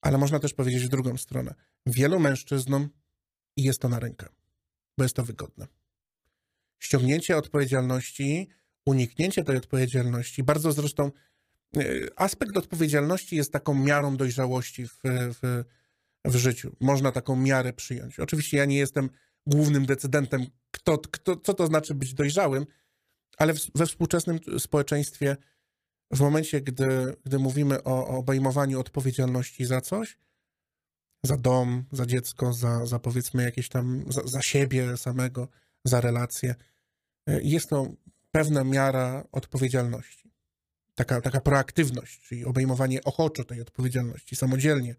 [0.00, 1.54] Ale można też powiedzieć w drugą stronę.
[1.86, 2.88] Wielu mężczyznom
[3.56, 4.26] jest to na rękę,
[4.98, 5.66] bo jest to wygodne.
[6.78, 8.48] Ściągnięcie odpowiedzialności,
[8.86, 11.10] uniknięcie tej odpowiedzialności, bardzo zresztą
[12.16, 15.64] aspekt odpowiedzialności jest taką miarą dojrzałości w, w,
[16.24, 16.76] w życiu.
[16.80, 18.20] Można taką miarę przyjąć.
[18.20, 19.10] Oczywiście ja nie jestem
[19.46, 22.66] głównym decydentem, kto, kto, co to znaczy być dojrzałym,
[23.38, 25.36] ale w, we współczesnym społeczeństwie,
[26.12, 30.18] w momencie, gdy, gdy mówimy o, o obejmowaniu odpowiedzialności za coś,
[31.22, 35.48] za dom, za dziecko, za, za powiedzmy jakieś tam, za, za siebie samego,
[35.84, 36.54] za relacje,
[37.30, 37.86] y, jest to
[38.30, 40.31] pewna miara odpowiedzialności.
[40.94, 44.96] Taka, taka proaktywność, czyli obejmowanie ochoczo tej odpowiedzialności samodzielnie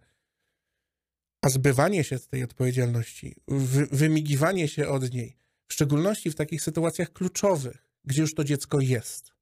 [1.44, 5.36] a zbywanie się z tej odpowiedzialności, wy, wymigiwanie się od niej,
[5.68, 9.34] w szczególności w takich sytuacjach kluczowych, gdzie już to dziecko jest.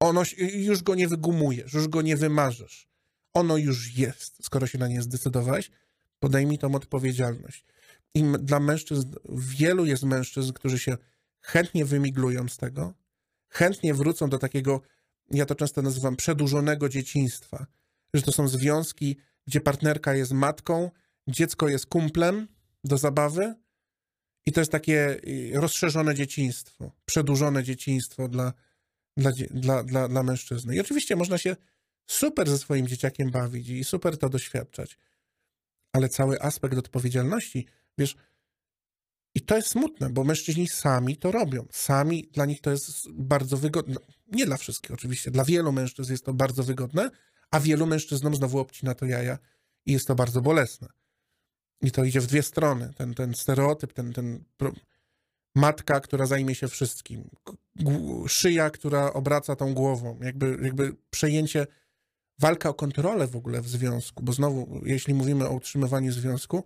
[0.00, 0.22] Ono
[0.54, 2.88] już go nie wygumujesz, już go nie wymarzysz.
[3.34, 4.44] Ono już jest.
[4.44, 5.70] Skoro się na nie zdecydowałeś,
[6.18, 7.64] podejmij tą odpowiedzialność.
[8.14, 10.96] I dla mężczyzn, wielu jest mężczyzn, którzy się
[11.40, 12.94] chętnie wymiglują z tego,
[13.48, 14.80] chętnie wrócą do takiego,
[15.30, 17.66] ja to często nazywam przedłużonego dzieciństwa,
[18.14, 19.16] że to są związki
[19.48, 20.90] gdzie partnerka jest matką,
[21.28, 22.48] dziecko jest kumplem
[22.84, 23.54] do zabawy
[24.46, 28.52] i to jest takie y, rozszerzone dzieciństwo, przedłużone dzieciństwo dla,
[29.16, 30.76] dla, dla, dla, dla mężczyzny.
[30.76, 31.56] I oczywiście można się
[32.06, 34.98] super ze swoim dzieciakiem bawić i super to doświadczać,
[35.92, 37.66] ale cały aspekt odpowiedzialności,
[37.98, 38.16] wiesz,
[39.34, 41.66] i to jest smutne, bo mężczyźni sami to robią.
[41.72, 43.96] Sami dla nich to jest bardzo wygodne.
[44.32, 47.10] Nie dla wszystkich oczywiście, dla wielu mężczyzn jest to bardzo wygodne,
[47.50, 49.38] a wielu mężczyznom znowu obcina to jaja
[49.86, 50.88] i jest to bardzo bolesne.
[51.80, 52.92] I to idzie w dwie strony.
[52.96, 54.44] Ten, ten stereotyp, ten, ten
[55.54, 57.30] matka, która zajmie się wszystkim,
[58.26, 61.66] szyja, która obraca tą głową, jakby, jakby przejęcie,
[62.38, 66.64] walka o kontrolę w ogóle w związku, bo znowu, jeśli mówimy o utrzymywaniu związku,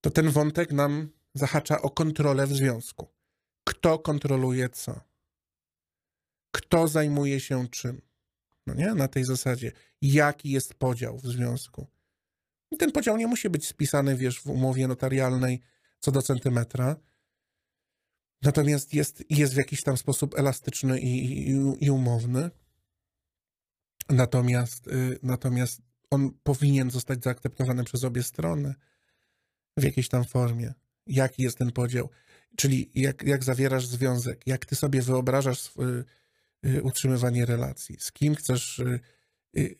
[0.00, 3.08] to ten wątek nam zahacza o kontrolę w związku.
[3.64, 5.11] Kto kontroluje co?
[6.52, 8.02] Kto zajmuje się czym?
[8.66, 8.94] No nie?
[8.94, 9.72] Na tej zasadzie.
[10.02, 11.86] Jaki jest podział w związku?
[12.70, 15.60] I ten podział nie musi być spisany, wiesz, w umowie notarialnej
[16.00, 16.96] co do centymetra.
[18.42, 22.50] Natomiast jest, jest w jakiś tam sposób elastyczny i, i, i umowny.
[24.08, 28.74] Natomiast, y, natomiast on powinien zostać zaakceptowany przez obie strony
[29.76, 30.74] w jakiejś tam formie.
[31.06, 32.10] Jaki jest ten podział?
[32.56, 36.04] Czyli jak, jak zawierasz związek, jak ty sobie wyobrażasz y,
[36.82, 39.00] utrzymywanie relacji, z kim chcesz y,
[39.56, 39.76] y,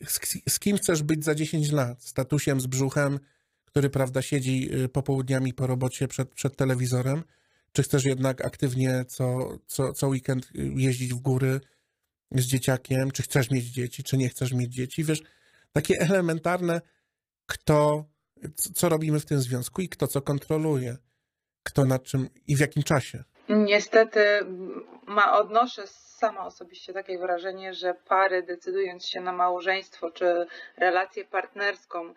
[0.49, 2.03] z, kim chcesz być za 10 lat?
[2.03, 2.13] Z
[2.57, 3.19] z brzuchem,
[3.65, 7.23] który, prawda, siedzi y, popołudniami po robocie przed, przed telewizorem?
[7.71, 11.59] Czy chcesz jednak aktywnie co, co, co weekend y, jeździć w góry
[12.31, 13.11] z dzieciakiem?
[13.11, 15.03] Czy chcesz mieć dzieci, czy nie chcesz mieć dzieci?
[15.03, 15.21] Wiesz,
[15.71, 16.81] takie elementarne,
[17.45, 18.05] kto,
[18.73, 20.97] co robimy w tym związku i kto co kontroluje,
[21.63, 23.23] kto nad czym i w jakim czasie.
[23.49, 24.45] Niestety
[25.07, 32.13] ma, odnoszę sama osobiście takie wrażenie, że pary decydując się na małżeństwo czy relację partnerską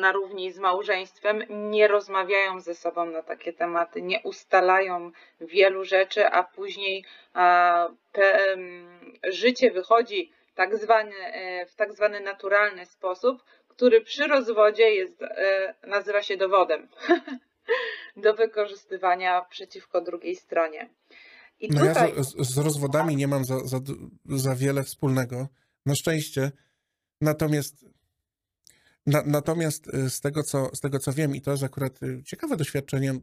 [0.00, 6.26] na równi z małżeństwem, nie rozmawiają ze sobą na takie tematy, nie ustalają wielu rzeczy,
[6.26, 7.04] a później
[9.24, 15.74] życie wychodzi tak zwany, e, w tak zwany naturalny sposób, który przy rozwodzie jest, e,
[15.86, 16.88] nazywa się dowodem
[18.16, 20.90] do wykorzystywania przeciwko drugiej stronie.
[21.60, 22.14] I no tutaj...
[22.16, 23.80] ja z, z, rozwodami nie mam za, za,
[24.24, 25.48] za wiele wspólnego,
[25.86, 26.52] na szczęście.
[27.20, 27.84] Natomiast
[29.06, 32.56] na, natomiast e, z tego, co, z tego, co wiem, i to jest akurat ciekawe
[32.56, 33.14] doświadczenie,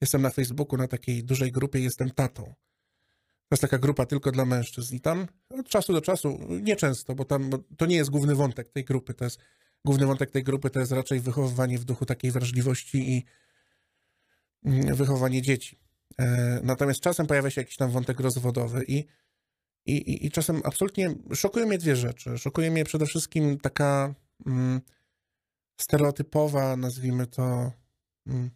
[0.00, 2.54] jestem na Facebooku na takiej dużej grupie, jestem tatą.
[3.48, 7.24] To jest taka grupa tylko dla mężczyzn i tam od czasu do czasu, nieczęsto, bo
[7.24, 9.40] tam bo to nie jest główny wątek tej grupy, to jest
[9.84, 13.24] główny wątek tej grupy to jest raczej wychowywanie w duchu takiej wrażliwości i
[14.94, 15.78] wychowanie dzieci.
[16.18, 19.04] E, natomiast czasem pojawia się jakiś tam wątek rozwodowy i,
[19.86, 22.38] i, i czasem absolutnie szokują mnie dwie rzeczy.
[22.38, 24.14] Szokuje mnie przede wszystkim taka
[24.46, 24.80] mm,
[25.80, 27.72] stereotypowa, nazwijmy to,
[28.26, 28.50] mm,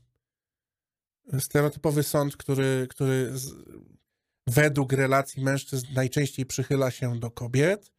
[1.38, 3.52] stereotypowy sąd, który, który z,
[4.46, 7.92] według relacji mężczyzn najczęściej przychyla się do kobiet.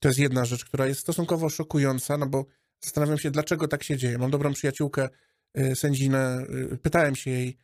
[0.00, 2.46] To jest jedna rzecz, która jest stosunkowo szokująca, no bo
[2.80, 4.18] zastanawiam się, dlaczego tak się dzieje.
[4.18, 5.08] Mam dobrą przyjaciółkę,
[5.58, 7.58] y, sędzinę, y, pytałem się jej,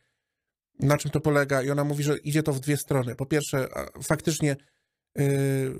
[0.79, 3.15] na czym to polega i ona mówi, że idzie to w dwie strony.
[3.15, 3.67] Po pierwsze,
[4.03, 4.55] faktycznie
[5.19, 5.73] y,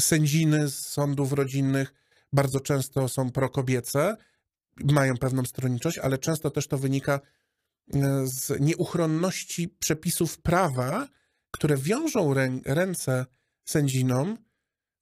[0.00, 1.94] sędziny z sądów rodzinnych
[2.32, 4.16] bardzo często są prokobiece,
[4.76, 7.20] mają pewną stronniczość, ale często też to wynika
[8.24, 11.08] z nieuchronności przepisów prawa,
[11.50, 13.26] które wiążą rę, ręce
[13.64, 14.45] sędzinom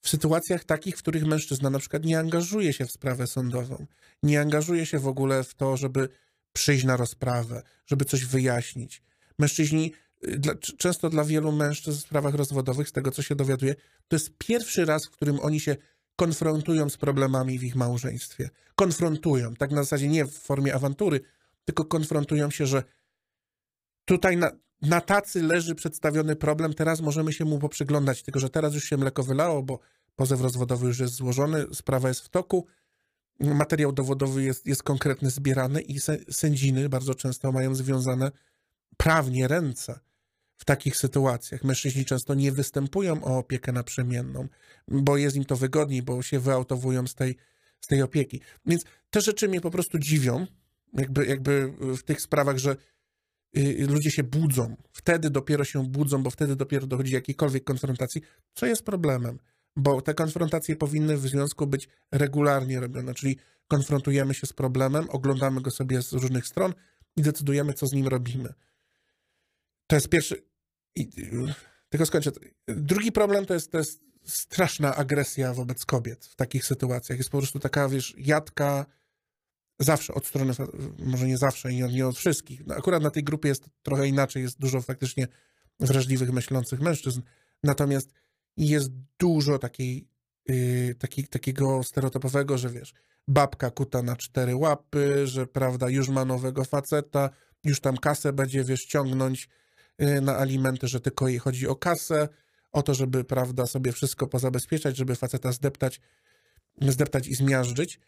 [0.05, 3.87] w sytuacjach takich, w których mężczyzna na przykład nie angażuje się w sprawę sądową,
[4.23, 6.09] nie angażuje się w ogóle w to, żeby
[6.53, 9.03] przyjść na rozprawę, żeby coś wyjaśnić.
[9.39, 9.93] Mężczyźni,
[10.29, 13.75] y, dla, często dla wielu mężczyzn w sprawach rozwodowych, z tego co się dowiaduje,
[14.09, 15.77] to jest pierwszy raz, w którym oni się
[16.17, 18.51] konfrontują z problemami w ich małżeństwie.
[18.77, 21.21] Konfrontują, tak na zasadzie nie w formie awantury,
[21.65, 22.83] tylko konfrontują się, że
[24.05, 24.51] tutaj na,
[24.85, 28.97] na tacy leży przedstawiony problem, teraz możemy się mu poprzyglądać, tylko że teraz już się
[28.97, 29.79] mleko wylało, bo
[30.17, 32.67] pozew rozwodowy już jest złożony, sprawa jest w toku,
[33.41, 38.33] materiał dowodowy jest, jest konkretny, zbierany i sędziny bardzo często mają związane
[38.97, 40.01] prawnie ręce
[40.57, 41.65] w takich sytuacjach.
[41.65, 44.49] Mężczyźni często nie występują o opiekę naprzemienną,
[44.89, 47.37] bo jest im to wygodniej, bo się wyautowują z tej,
[47.81, 48.41] z tej opieki.
[48.67, 50.47] Więc te rzeczy mnie po prostu dziwią,
[50.93, 52.77] jakby, jakby w tych sprawach, że
[53.89, 54.77] ludzie się budzą.
[54.93, 58.23] Wtedy dopiero się budzą, bo wtedy dopiero dochodzi do jakiejkolwiek konfrontacji,
[58.55, 59.39] co jest problemem.
[59.77, 63.39] Bo te konfrontacje powinny w związku być regularnie robione, czyli
[63.69, 66.75] konfrontujemy się z problemem, oglądamy go sobie z różnych stron
[67.17, 68.55] i decydujemy, co z nim robimy.
[69.87, 70.43] To jest pierwszy.
[70.97, 71.09] I,
[71.89, 72.31] tylko skończę.
[72.69, 77.19] Drugi problem to jest, to jest straszna agresja wobec kobiet w takich sytuacjach.
[77.19, 78.87] Jest po prostu taka, wiesz, jadka,
[79.79, 80.53] zawsze od strony,
[80.99, 82.67] może nie zawsze i nie od wszystkich.
[82.67, 85.29] No akurat na tej grupie jest trochę inaczej, jest dużo faktycznie
[85.81, 87.23] wrażliwych, myślących mężczyzn,
[87.63, 88.13] natomiast
[88.57, 90.09] jest dużo takiej,
[90.49, 92.95] yy, taki, takiego stereotypowego, że wiesz,
[93.29, 97.31] babka kuta na cztery łapy, że prawda, już ma nowego faceta,
[97.65, 99.49] już tam kasę będzie, wiesz, ciągnąć
[99.99, 102.29] yy, na alimenty, że tylko jej chodzi o kasę,
[102.73, 106.01] o to, żeby, prawda, sobie wszystko pozabezpieczać, żeby faceta zdeptać,
[106.81, 108.01] zdeptać i zmiażdżyć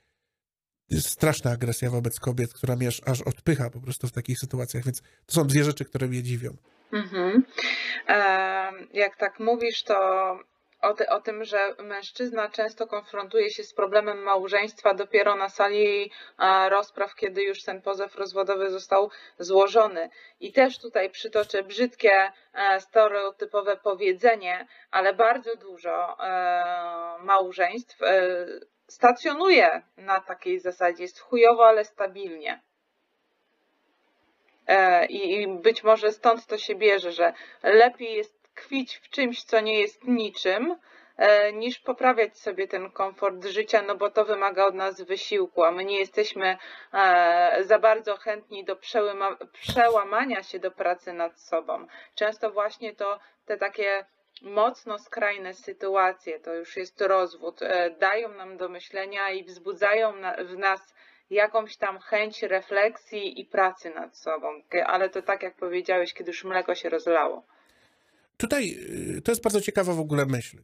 [0.92, 5.02] straszna agresja wobec kobiet, która mnie aż, aż odpycha po prostu w takich sytuacjach, więc
[5.26, 6.56] to są dwie rzeczy, które mnie dziwią.
[6.92, 7.42] Mhm.
[8.92, 9.96] jak tak mówisz, to
[10.82, 16.10] o, ty, o, tym, że mężczyzna często konfrontuje się z problemem małżeństwa dopiero na sali
[16.68, 20.10] rozpraw, kiedy już ten pozew rozwodowy został złożony.
[20.40, 28.46] I też tutaj przytoczę brzydkie, e, stereotypowe powiedzenie, ale bardzo dużo e, małżeństw e,
[28.88, 32.60] stacjonuje na takiej zasadzie, jest chujowo, ale stabilnie.
[34.66, 37.32] E, I być może stąd to się bierze, że
[37.62, 40.76] lepiej jest tkwić w czymś, co nie jest niczym,
[41.16, 45.70] e, niż poprawiać sobie ten komfort życia, no bo to wymaga od nas wysiłku, a
[45.70, 46.58] my nie jesteśmy
[46.92, 48.76] e, za bardzo chętni do
[49.52, 51.86] przełamania się do pracy nad sobą.
[52.14, 54.04] Często właśnie to te takie
[54.42, 60.12] mocno skrajne sytuacje, to już jest rozwód, e, dają nam do myślenia i wzbudzają
[60.48, 60.94] w nas
[61.30, 64.46] jakąś tam chęć refleksji i pracy nad sobą.
[64.86, 67.46] Ale to tak jak powiedziałeś, kiedy już mleko się rozlało.
[68.36, 68.76] Tutaj
[69.16, 70.62] y, to jest bardzo ciekawa w ogóle myśl, y,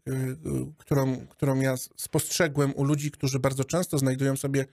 [0.78, 4.64] którą, którą ja spostrzegłem u ludzi, którzy bardzo często znajdują sobie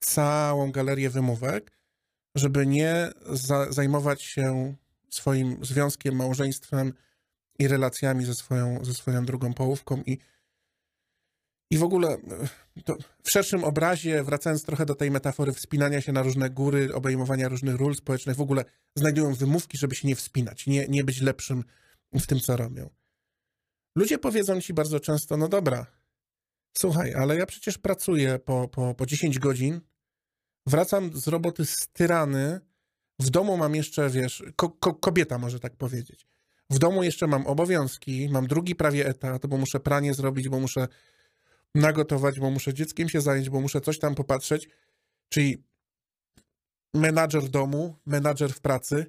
[0.00, 1.72] całą galerię wymówek,
[2.34, 4.74] żeby nie za, zajmować się
[5.10, 6.92] swoim związkiem, małżeństwem
[7.58, 10.18] i relacjami ze swoją, ze swoją drugą połówką i
[11.70, 12.18] i w ogóle
[13.22, 17.76] w szerszym obrazie, wracając trochę do tej metafory wspinania się na różne góry, obejmowania różnych
[17.76, 18.64] ról społecznych, w ogóle
[18.96, 21.64] znajdują wymówki, żeby się nie wspinać, nie, nie być lepszym
[22.12, 22.90] w tym, co robią.
[23.96, 25.86] Ludzie powiedzą ci bardzo często, no dobra,
[26.76, 29.80] słuchaj, ale ja przecież pracuję po, po, po 10 godzin,
[30.66, 32.60] wracam z roboty styrany,
[33.18, 36.26] w domu mam jeszcze, wiesz, ko, ko, kobieta może tak powiedzieć.
[36.70, 40.88] W domu jeszcze mam obowiązki, mam drugi prawie etat, bo muszę pranie zrobić, bo muszę
[41.74, 44.68] nagotować, bo muszę dzieckiem się zająć, bo muszę coś tam popatrzeć.
[45.28, 45.64] Czyli
[46.94, 49.06] menadżer domu, menadżer w pracy,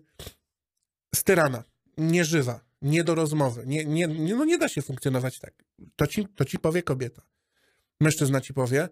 [1.15, 1.63] styrana,
[1.97, 3.63] nieżywa, nie do rozmowy.
[3.65, 5.53] Nie, nie, no nie da się funkcjonować tak.
[5.95, 7.21] To ci, to ci powie kobieta.
[8.01, 8.89] Mężczyzna ci powie,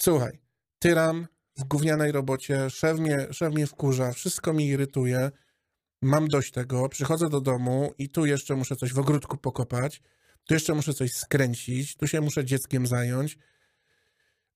[0.00, 0.38] słuchaj,
[0.78, 1.26] tyram
[1.56, 5.30] w gównianej robocie, szef mnie, szef mnie wkurza, wszystko mi irytuje,
[6.02, 10.02] mam dość tego, przychodzę do domu i tu jeszcze muszę coś w ogródku pokopać,
[10.44, 13.38] tu jeszcze muszę coś skręcić, tu się muszę dzieckiem zająć,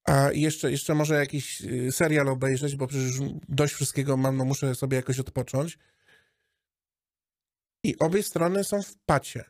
[0.05, 3.13] a jeszcze, jeszcze może jakiś y, serial obejrzeć, bo przecież
[3.49, 5.79] dość wszystkiego mam, no muszę sobie jakoś odpocząć.
[7.85, 9.45] I obie strony są w pacie.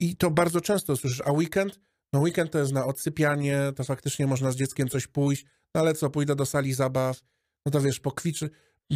[0.00, 1.80] I to bardzo często słyszysz, a weekend?
[2.12, 5.94] No weekend to jest na odsypianie, to faktycznie można z dzieckiem coś pójść, no ale
[5.94, 7.20] co, pójdę do sali zabaw,
[7.66, 8.50] no to wiesz, pokwiczy,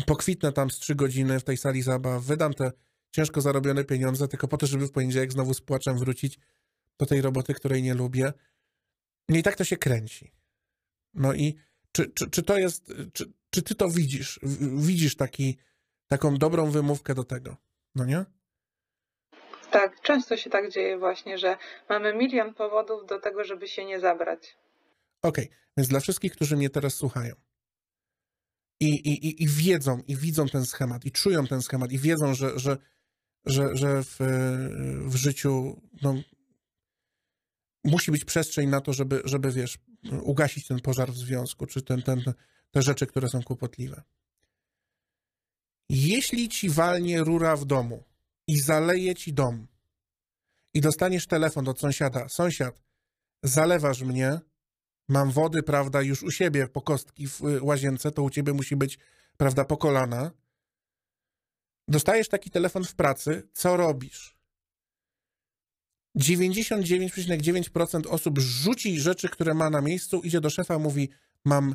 [0.07, 2.72] pokwitnę tam z trzy godziny w tej sali zabaw, wydam te
[3.11, 6.38] ciężko zarobione pieniądze, tylko po to, żeby w poniedziałek znowu z płaczem wrócić
[6.99, 8.32] do tej roboty, której nie lubię.
[9.28, 10.32] I tak to się kręci.
[11.14, 11.57] No i
[11.92, 14.40] czy, czy, czy to jest, czy, czy ty to widzisz?
[14.76, 15.59] Widzisz taki,
[16.09, 17.57] taką dobrą wymówkę do tego,
[17.94, 18.24] no nie?
[19.70, 21.57] Tak, często się tak dzieje właśnie, że
[21.88, 24.57] mamy milion powodów do tego, żeby się nie zabrać.
[25.22, 25.57] Okej, okay.
[25.76, 27.34] więc dla wszystkich, którzy mnie teraz słuchają
[28.81, 32.59] i, i, i wiedzą, i widzą ten schemat, i czują ten schemat, i wiedzą, że,
[32.59, 32.79] że,
[33.47, 34.16] że, że w,
[35.07, 36.14] w życiu no,
[37.85, 39.79] musi być przestrzeń na to, żeby, żeby wiesz,
[40.22, 42.22] ugasić ten pożar w związku, czy ten, ten,
[42.70, 44.03] te rzeczy, które są kłopotliwe.
[45.89, 48.05] Jeśli ci walnie rura w domu
[48.47, 49.66] i zaleje ci dom
[50.74, 52.83] i dostaniesz telefon od sąsiada, sąsiad,
[53.43, 54.41] zalewasz mnie,
[55.09, 58.98] mam wody, prawda, już u siebie po kostki w łazience, to u ciebie musi być,
[59.36, 60.30] prawda, po kolana.
[61.88, 64.36] Dostajesz taki telefon w pracy, co robisz?
[66.18, 71.11] 99,9% osób rzuci rzeczy, które ma na miejscu, idzie do szefa, mówi:
[71.44, 71.74] Mam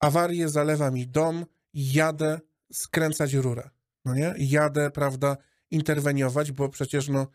[0.00, 2.40] awarię, zalewa mi dom, jadę
[2.72, 3.70] skręcać rurę.
[4.04, 4.34] No nie?
[4.38, 5.36] Jadę, prawda,
[5.70, 7.26] interweniować, bo przecież no,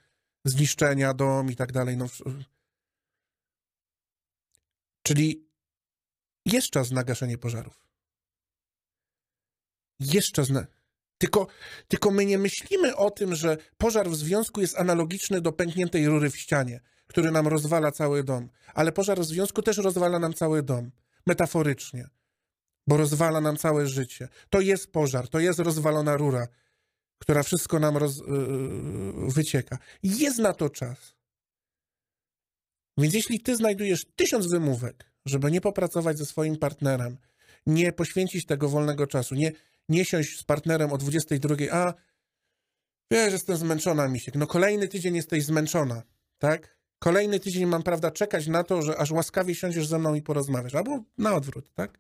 [0.46, 1.98] zniszczenia dom i tak dalej.
[1.98, 2.06] No,
[5.04, 5.48] czyli
[6.46, 7.88] jest czas na gaszenie pożarów.
[10.00, 10.66] Jest czas na.
[11.18, 11.48] Tylko,
[11.88, 16.30] tylko my nie myślimy o tym, że pożar w związku jest analogiczny do pękniętej rury
[16.30, 18.50] w ścianie, który nam rozwala cały dom.
[18.74, 20.92] Ale pożar w związku też rozwala nam cały dom.
[21.26, 22.08] Metaforycznie.
[22.88, 24.28] Bo rozwala nam całe życie.
[24.50, 26.48] To jest pożar, to jest rozwalona rura,
[27.20, 29.78] która wszystko nam roz, yy, wycieka.
[30.04, 31.16] Jest na to czas.
[32.98, 37.18] Więc jeśli ty znajdujesz tysiąc wymówek, żeby nie popracować ze swoim partnerem,
[37.66, 39.52] nie poświęcić tego wolnego czasu, nie,
[39.90, 41.94] nie siąść z partnerem o 22, a
[43.12, 44.36] wiesz, jestem zmęczona, Misiek.
[44.36, 46.04] No kolejny tydzień jesteś zmęczona,
[46.38, 46.78] tak?
[47.00, 50.76] Kolejny tydzień mam, prawda, czekać na to, że aż łaskawie siądziesz ze mną i porozmawiasz.
[50.76, 52.00] Albo na odwrót, tak?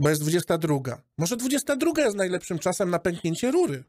[0.00, 1.02] Bo jest 22.
[1.18, 3.84] Może 22 jest najlepszym czasem na pęknięcie rury.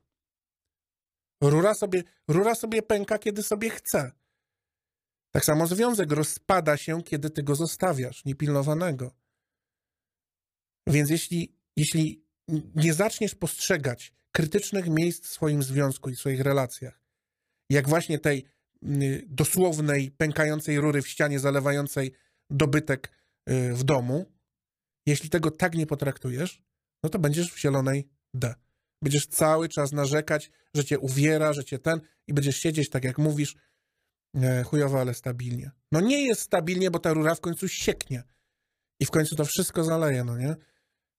[1.41, 4.11] Rura sobie, rura sobie pęka, kiedy sobie chce.
[5.35, 9.15] Tak samo związek rozpada się, kiedy ty go zostawiasz, niepilnowanego.
[10.87, 12.25] Więc jeśli, jeśli
[12.75, 17.01] nie zaczniesz postrzegać krytycznych miejsc w swoim związku i w swoich relacjach,
[17.69, 18.45] jak właśnie tej
[18.83, 22.13] y, dosłownej, pękającej rury w ścianie, zalewającej
[22.49, 23.11] dobytek
[23.49, 24.25] y, w domu,
[25.05, 26.63] jeśli tego tak nie potraktujesz,
[27.03, 28.53] no to będziesz w zielonej D.
[29.01, 33.17] Będziesz cały czas narzekać, że cię uwiera, że cię ten i będziesz siedzieć, tak jak
[33.17, 33.55] mówisz,
[34.65, 35.71] chujowo, ale stabilnie.
[35.91, 38.23] No nie jest stabilnie, bo ta rura w końcu sieknie
[38.99, 40.55] i w końcu to wszystko zaleje, no nie?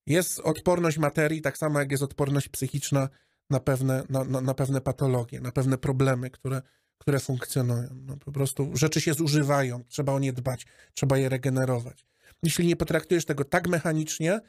[0.07, 3.09] Jest odporność materii, tak samo jak jest odporność psychiczna
[3.51, 6.62] na pewne, na, na, na pewne patologie, na pewne problemy, które,
[6.99, 7.89] które funkcjonują.
[7.95, 12.07] No, po prostu rzeczy się zużywają, trzeba o nie dbać, trzeba je regenerować.
[12.43, 14.41] Jeśli nie potraktujesz tego tak mechanicznie,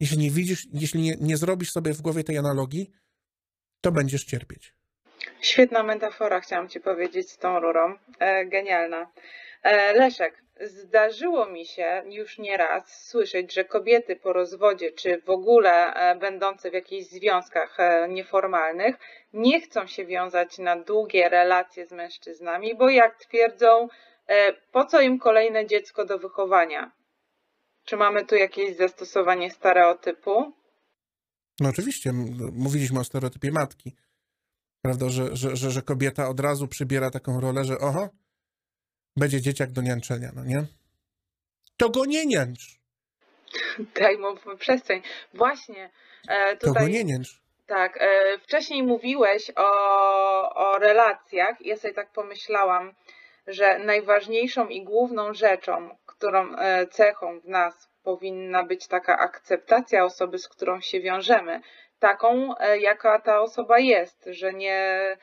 [0.00, 2.90] jeśli nie widzisz, jeśli nie, nie zrobisz sobie w głowie tej analogii,
[3.80, 4.74] to będziesz cierpieć.
[5.40, 7.98] Świetna metafora, chciałam Ci powiedzieć z tą rurą.
[8.18, 9.10] E, genialna.
[9.62, 15.94] E, Leszek, zdarzyło mi się już nieraz słyszeć, że kobiety po rozwodzie, czy w ogóle
[15.94, 18.96] e, będące w jakichś związkach e, nieformalnych,
[19.32, 23.88] nie chcą się wiązać na długie relacje z mężczyznami, bo jak twierdzą,
[24.26, 26.92] e, po co im kolejne dziecko do wychowania?
[27.84, 30.52] Czy mamy tu jakieś zastosowanie stereotypu?
[31.60, 32.10] No oczywiście,
[32.52, 33.96] mówiliśmy o stereotypie matki.
[34.82, 38.08] Prawda, że, że, że, że kobieta od razu przybiera taką rolę, że oho,
[39.16, 40.64] będzie dzieciak do niańczenia, no nie?
[41.76, 42.82] To go nie niańcz,
[44.00, 45.02] Daj mu przestrzeń.
[45.34, 45.90] Właśnie
[46.28, 46.92] e, to go tutaj.
[46.92, 47.42] nie niańcz.
[47.66, 49.70] Tak, e, wcześniej mówiłeś o,
[50.54, 51.56] o relacjach.
[51.60, 52.94] Ja sobie tak pomyślałam,
[53.46, 60.38] że najważniejszą i główną rzeczą, którą e, cechą w nas powinna być taka akceptacja osoby,
[60.38, 61.60] z którą się wiążemy.
[62.02, 65.16] Taką, e, jaka ta osoba jest, że nie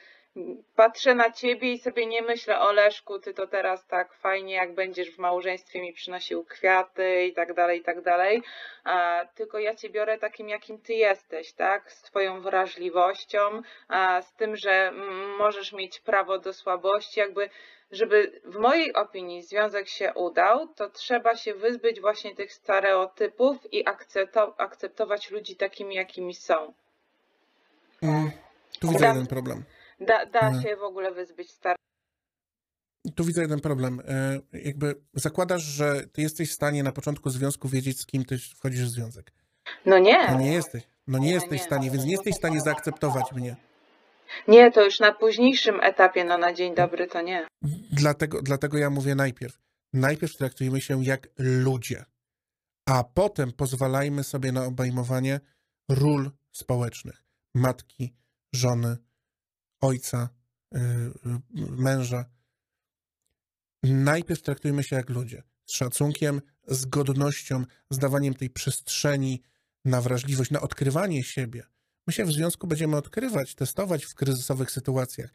[0.76, 4.74] patrzę na ciebie i sobie nie myślę, o Leszku, ty to teraz tak fajnie, jak
[4.74, 8.44] będziesz w małżeństwie mi przynosił kwiaty i tak dalej, i tak dalej.
[9.36, 11.92] Tylko ja cię biorę takim, jakim ty jesteś, tak?
[11.92, 13.62] Z twoją wrażliwością,
[14.22, 14.92] z tym, że
[15.38, 17.50] możesz mieć prawo do słabości, jakby,
[17.92, 23.86] żeby w mojej opinii związek się udał, to trzeba się wyzbyć właśnie tych stereotypów i
[23.86, 26.74] akcepto- akceptować ludzi takimi, jakimi są.
[28.02, 28.32] Mm,
[28.80, 29.64] tu widzę Da- jeden problem.
[30.00, 30.64] Da, da Mhm.
[30.64, 31.80] się w ogóle wyzbyć stereotypów.
[33.16, 34.02] Tu widzę jeden problem.
[34.08, 38.38] E, jakby zakładasz, że ty jesteś w stanie na początku związku wiedzieć, z kim ty
[38.38, 39.32] wchodzisz w związek.
[39.86, 40.84] No nie, No nie jesteś.
[41.08, 41.58] No nie jesteś nie.
[41.60, 43.56] w stanie, więc nie jesteś w stanie zaakceptować mnie.
[44.48, 47.48] Nie, to już na późniejszym etapie, no na dzień dobry to nie.
[47.92, 49.60] Dlatego, dlatego ja mówię najpierw.
[49.94, 52.06] Najpierw traktujmy się jak ludzie,
[52.86, 55.40] a potem pozwalajmy sobie na obejmowanie
[55.90, 57.24] ról społecznych.
[57.56, 58.16] Matki,
[58.54, 58.98] żony,
[59.82, 60.30] ojca,
[60.72, 60.82] yy,
[61.56, 62.26] yy, męża.
[63.84, 65.44] Najpierw traktujmy się jak ludzie.
[65.66, 69.42] Z szacunkiem, z godnością, z dawaniem tej przestrzeni
[69.86, 71.64] na wrażliwość, na odkrywanie siebie.
[72.10, 75.34] My się w związku będziemy odkrywać, testować w kryzysowych sytuacjach.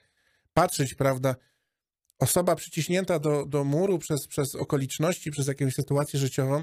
[0.54, 1.36] Patrzeć, prawda,
[2.18, 6.62] osoba przyciśnięta do, do muru przez, przez okoliczności, przez jakąś sytuację życiową,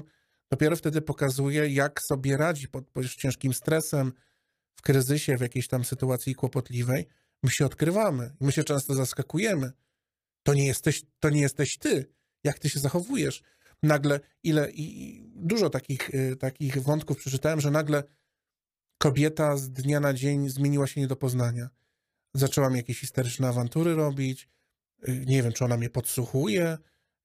[0.50, 4.12] dopiero wtedy pokazuje, jak sobie radzi pod, pod ciężkim stresem,
[4.74, 7.06] w kryzysie, w jakiejś tam sytuacji kłopotliwej.
[7.42, 9.72] My się odkrywamy my się często zaskakujemy.
[10.42, 12.06] To nie jesteś, to nie jesteś ty.
[12.44, 13.42] Jak ty się zachowujesz?
[13.82, 18.02] Nagle ile i i dużo takich, y, takich wątków przeczytałem, że nagle
[19.02, 21.68] kobieta z dnia na dzień zmieniła się nie do poznania.
[22.34, 24.48] Zaczęła mi jakieś histeryczne awantury robić,
[25.08, 26.78] Y, nie wiem, czy ona mnie podsłuchuje,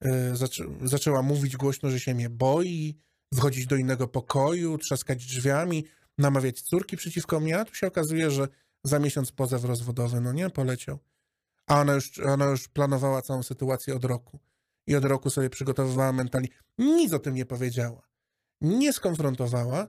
[0.06, 2.98] y, zaczę, zaczęła mówić głośno, że się mnie boi,
[3.36, 5.86] wchodzić do innego pokoju, trzaskać drzwiami,
[6.18, 8.48] namawiać córki przeciwko mnie, a tu się okazuje, że
[8.84, 11.00] za miesiąc pozew rozwodowy, no nie, poleciał.
[11.68, 14.40] A ona już, ona już planowała całą sytuację od roku.
[14.88, 16.48] I od roku sobie przygotowywała mentalnie.
[16.78, 18.02] Nic o tym nie powiedziała.
[18.62, 19.88] Nie skonfrontowała,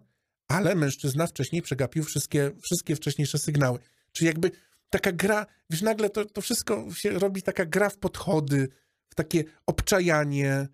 [0.49, 3.79] ale mężczyzna wcześniej przegapił wszystkie, wszystkie wcześniejsze sygnały.
[4.13, 4.51] Czyli jakby
[4.91, 8.69] taka gra, wiesz, nagle to, to wszystko się robi taka gra w podchody,
[9.09, 10.69] w takie obczajanie,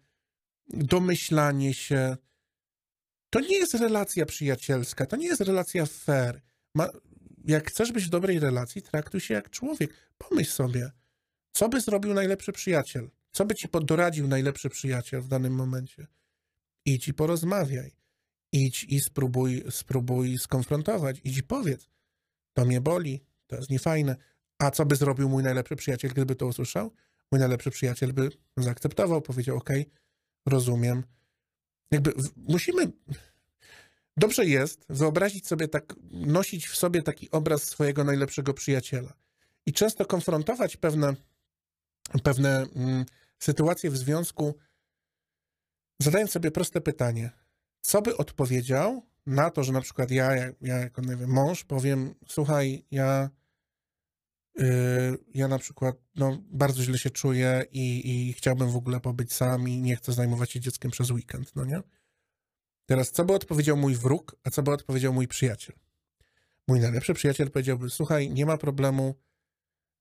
[0.68, 2.16] domyślanie się.
[3.30, 6.40] To nie jest relacja przyjacielska, to nie jest relacja fair.
[6.74, 6.88] Ma,
[7.44, 9.94] jak chcesz być w dobrej relacji, traktuj się jak człowiek.
[10.18, 10.90] Pomyśl sobie,
[11.52, 13.10] co by zrobił najlepszy przyjaciel?
[13.32, 16.06] Co by ci doradził najlepszy przyjaciel w danym momencie?
[16.84, 18.03] Idź i porozmawiaj.
[18.54, 21.20] Idź i spróbuj, spróbuj skonfrontować.
[21.24, 21.88] Idź i powiedz,
[22.52, 24.16] to mnie boli, to jest niefajne.
[24.58, 26.92] A co by zrobił mój najlepszy przyjaciel, gdyby to usłyszał?
[27.32, 29.70] Mój najlepszy przyjaciel by zaakceptował, powiedział: OK,
[30.46, 31.02] rozumiem.
[31.90, 32.92] Jakby musimy.
[34.16, 39.12] Dobrze jest wyobrazić sobie tak, nosić w sobie taki obraz swojego najlepszego przyjaciela
[39.66, 41.14] i często konfrontować pewne,
[42.22, 43.04] pewne mm,
[43.38, 44.54] sytuacje w związku,
[45.98, 47.43] zadając sobie proste pytanie:
[47.84, 51.64] co by odpowiedział na to, że na przykład ja, ja, ja jako nie wiem, mąż
[51.64, 53.30] powiem, słuchaj, ja,
[54.58, 59.32] yy, ja na przykład no, bardzo źle się czuję i, i chciałbym w ogóle pobyć
[59.32, 61.80] sam i nie chcę zajmować się dzieckiem przez weekend, no nie?
[62.86, 65.76] Teraz, co by odpowiedział mój wróg, a co by odpowiedział mój przyjaciel?
[66.68, 69.14] Mój najlepszy przyjaciel powiedziałby, słuchaj, nie ma problemu,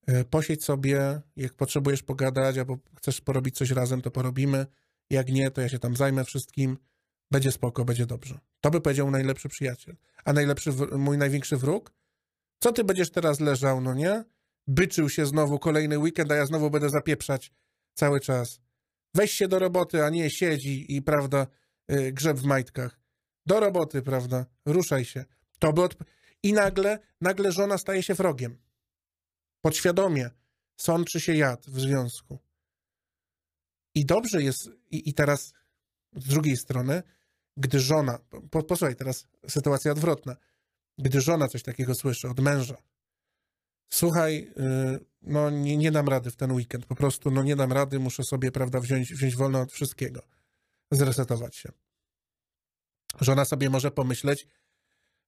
[0.07, 4.65] yy, posiedź sobie, jak potrzebujesz pogadać albo chcesz porobić coś razem, to porobimy,
[5.09, 6.77] jak nie, to ja się tam zajmę wszystkim,
[7.33, 8.39] będzie spoko, będzie dobrze.
[8.61, 9.95] To by powiedział najlepszy przyjaciel.
[10.25, 11.93] A najlepszy, mój największy wróg?
[12.59, 14.23] Co ty będziesz teraz leżał, no nie?
[14.67, 17.51] Byczył się znowu kolejny weekend, a ja znowu będę zapieprzać
[17.93, 18.59] cały czas.
[19.13, 21.47] Weź się do roboty, a nie siedzi i, prawda,
[21.87, 22.99] yy, grzeb w majtkach.
[23.45, 24.45] Do roboty, prawda?
[24.65, 25.25] Ruszaj się.
[25.59, 26.05] To by odp-
[26.43, 28.57] I nagle, nagle żona staje się wrogiem.
[29.61, 30.29] Podświadomie
[30.77, 32.39] sączy się jad w związku.
[33.95, 35.53] I dobrze jest, i, i teraz
[36.15, 37.03] z drugiej strony,
[37.57, 38.19] gdy żona,
[38.51, 40.35] po, posłuchaj, teraz sytuacja odwrotna,
[40.97, 42.77] gdy żona coś takiego słyszy od męża,
[43.89, 47.73] słuchaj, yy, no nie, nie dam rady w ten weekend, po prostu no nie dam
[47.73, 50.21] rady, muszę sobie, prawda, wziąć, wziąć wolno od wszystkiego,
[50.91, 51.71] zresetować się.
[53.21, 54.47] Żona sobie może pomyśleć,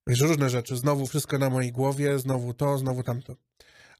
[0.06, 3.36] wiesz, różne rzeczy, znowu wszystko na mojej głowie, znowu to, znowu tamto.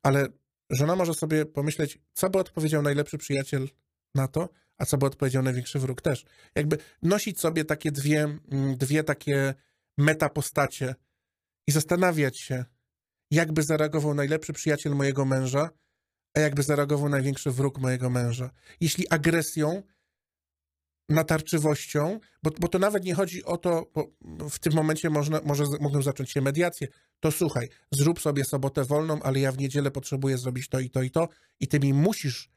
[0.02, 0.28] Ale
[0.70, 3.68] żona może sobie pomyśleć, co by odpowiedział najlepszy przyjaciel
[4.14, 4.48] na to,
[4.78, 6.24] a co by odpowiedział największy wróg też.
[6.54, 9.54] Jakby nosić sobie takie dwie, mm, dwie takie
[9.98, 10.94] metapostacie
[11.66, 12.64] i zastanawiać się,
[13.30, 15.70] jakby zareagował najlepszy przyjaciel mojego męża,
[16.34, 18.50] a jakby zareagował największy wróg mojego męża.
[18.80, 19.82] Jeśli agresją,
[21.08, 23.92] natarczywością, bo, bo to nawet nie chodzi o to,
[24.50, 26.88] w tym momencie można, może, mogą zacząć się mediacje,
[27.20, 31.02] to słuchaj, zrób sobie sobotę wolną, ale ja w niedzielę potrzebuję zrobić to i to
[31.02, 31.28] i to
[31.60, 32.50] i ty mi musisz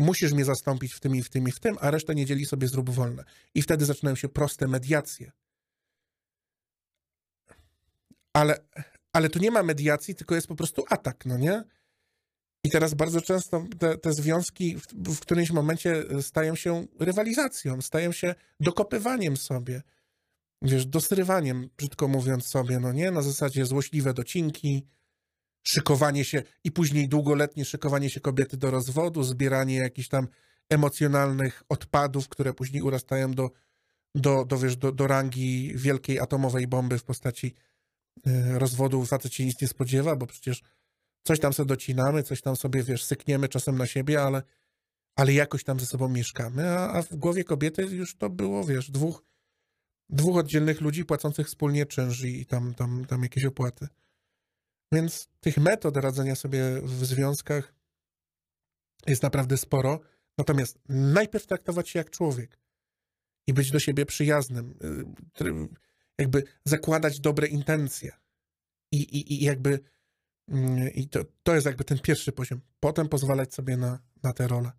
[0.00, 2.68] musisz mnie zastąpić w tym i w tym i w tym, a resztę niedzieli sobie
[2.68, 3.24] zrób wolne.
[3.54, 5.32] I wtedy zaczynają się proste mediacje.
[8.32, 8.64] Ale,
[9.12, 11.64] ale tu nie ma mediacji, tylko jest po prostu atak, no nie?
[12.64, 18.12] I teraz bardzo często te, te związki w, w którymś momencie stają się rywalizacją, stają
[18.12, 19.82] się dokopywaniem sobie,
[20.62, 23.10] wiesz, dosrywaniem, brzydko mówiąc sobie, no nie?
[23.10, 24.86] Na zasadzie złośliwe docinki,
[25.62, 30.28] szykowanie się i później długoletnie szykowanie się kobiety do rozwodu, zbieranie jakichś tam
[30.70, 33.50] emocjonalnych odpadów, które później urastają do,
[34.14, 37.54] do, do, wiesz, do, do rangi wielkiej atomowej bomby w postaci
[38.26, 39.06] y, rozwodu.
[39.06, 40.62] Facet się nic nie spodziewa, bo przecież
[41.22, 44.42] coś tam sobie docinamy, coś tam sobie, wiesz, sykniemy czasem na siebie, ale,
[45.16, 48.90] ale jakoś tam ze sobą mieszkamy, a, a w głowie kobiety już to było, wiesz,
[48.90, 49.24] dwóch,
[50.08, 53.88] dwóch oddzielnych ludzi płacących wspólnie czynsz i tam, tam, tam jakieś opłaty.
[54.92, 57.74] Więc tych metod radzenia sobie w związkach
[59.06, 60.00] jest naprawdę sporo.
[60.38, 62.58] Natomiast najpierw traktować się jak człowiek
[63.46, 64.74] i być do siebie przyjaznym,
[65.40, 65.68] y,
[66.18, 68.12] jakby zakładać dobre intencje.
[68.92, 69.80] I, i, i jakby
[70.48, 72.60] mm, i to, to jest jakby ten pierwszy poziom.
[72.80, 74.72] Potem pozwalać sobie na, na tę rolę.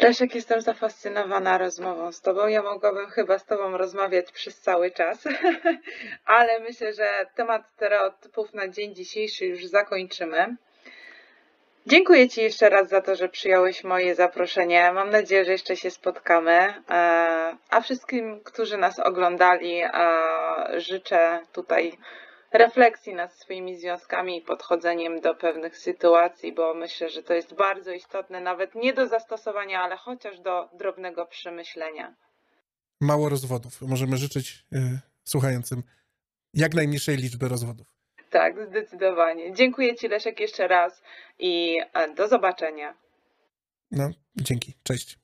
[0.00, 2.46] Leszek, jestem zafascynowana rozmową z Tobą.
[2.46, 5.24] Ja mogłabym chyba z Tobą rozmawiać przez cały czas,
[6.24, 10.56] ale myślę, że temat stereotypów na dzień dzisiejszy już zakończymy.
[11.86, 14.92] Dziękuję Ci jeszcze raz za to, że przyjąłeś moje zaproszenie.
[14.92, 16.52] Mam nadzieję, że jeszcze się spotkamy.
[16.52, 19.90] E, a wszystkim, którzy nas oglądali, e,
[20.80, 21.98] życzę tutaj
[22.54, 27.92] refleksji nad swoimi związkami i podchodzeniem do pewnych sytuacji, bo myślę, że to jest bardzo
[27.92, 32.14] istotne, nawet nie do zastosowania, ale chociaż do drobnego przemyślenia.
[33.00, 33.82] Mało rozwodów.
[33.82, 35.82] Możemy życzyć y, słuchającym
[36.54, 37.86] jak najmniejszej liczby rozwodów.
[38.30, 39.52] Tak, zdecydowanie.
[39.52, 41.02] Dziękuję Ci Leszek jeszcze raz
[41.38, 42.94] i e, do zobaczenia.
[43.90, 44.74] No, dzięki.
[44.82, 45.23] Cześć.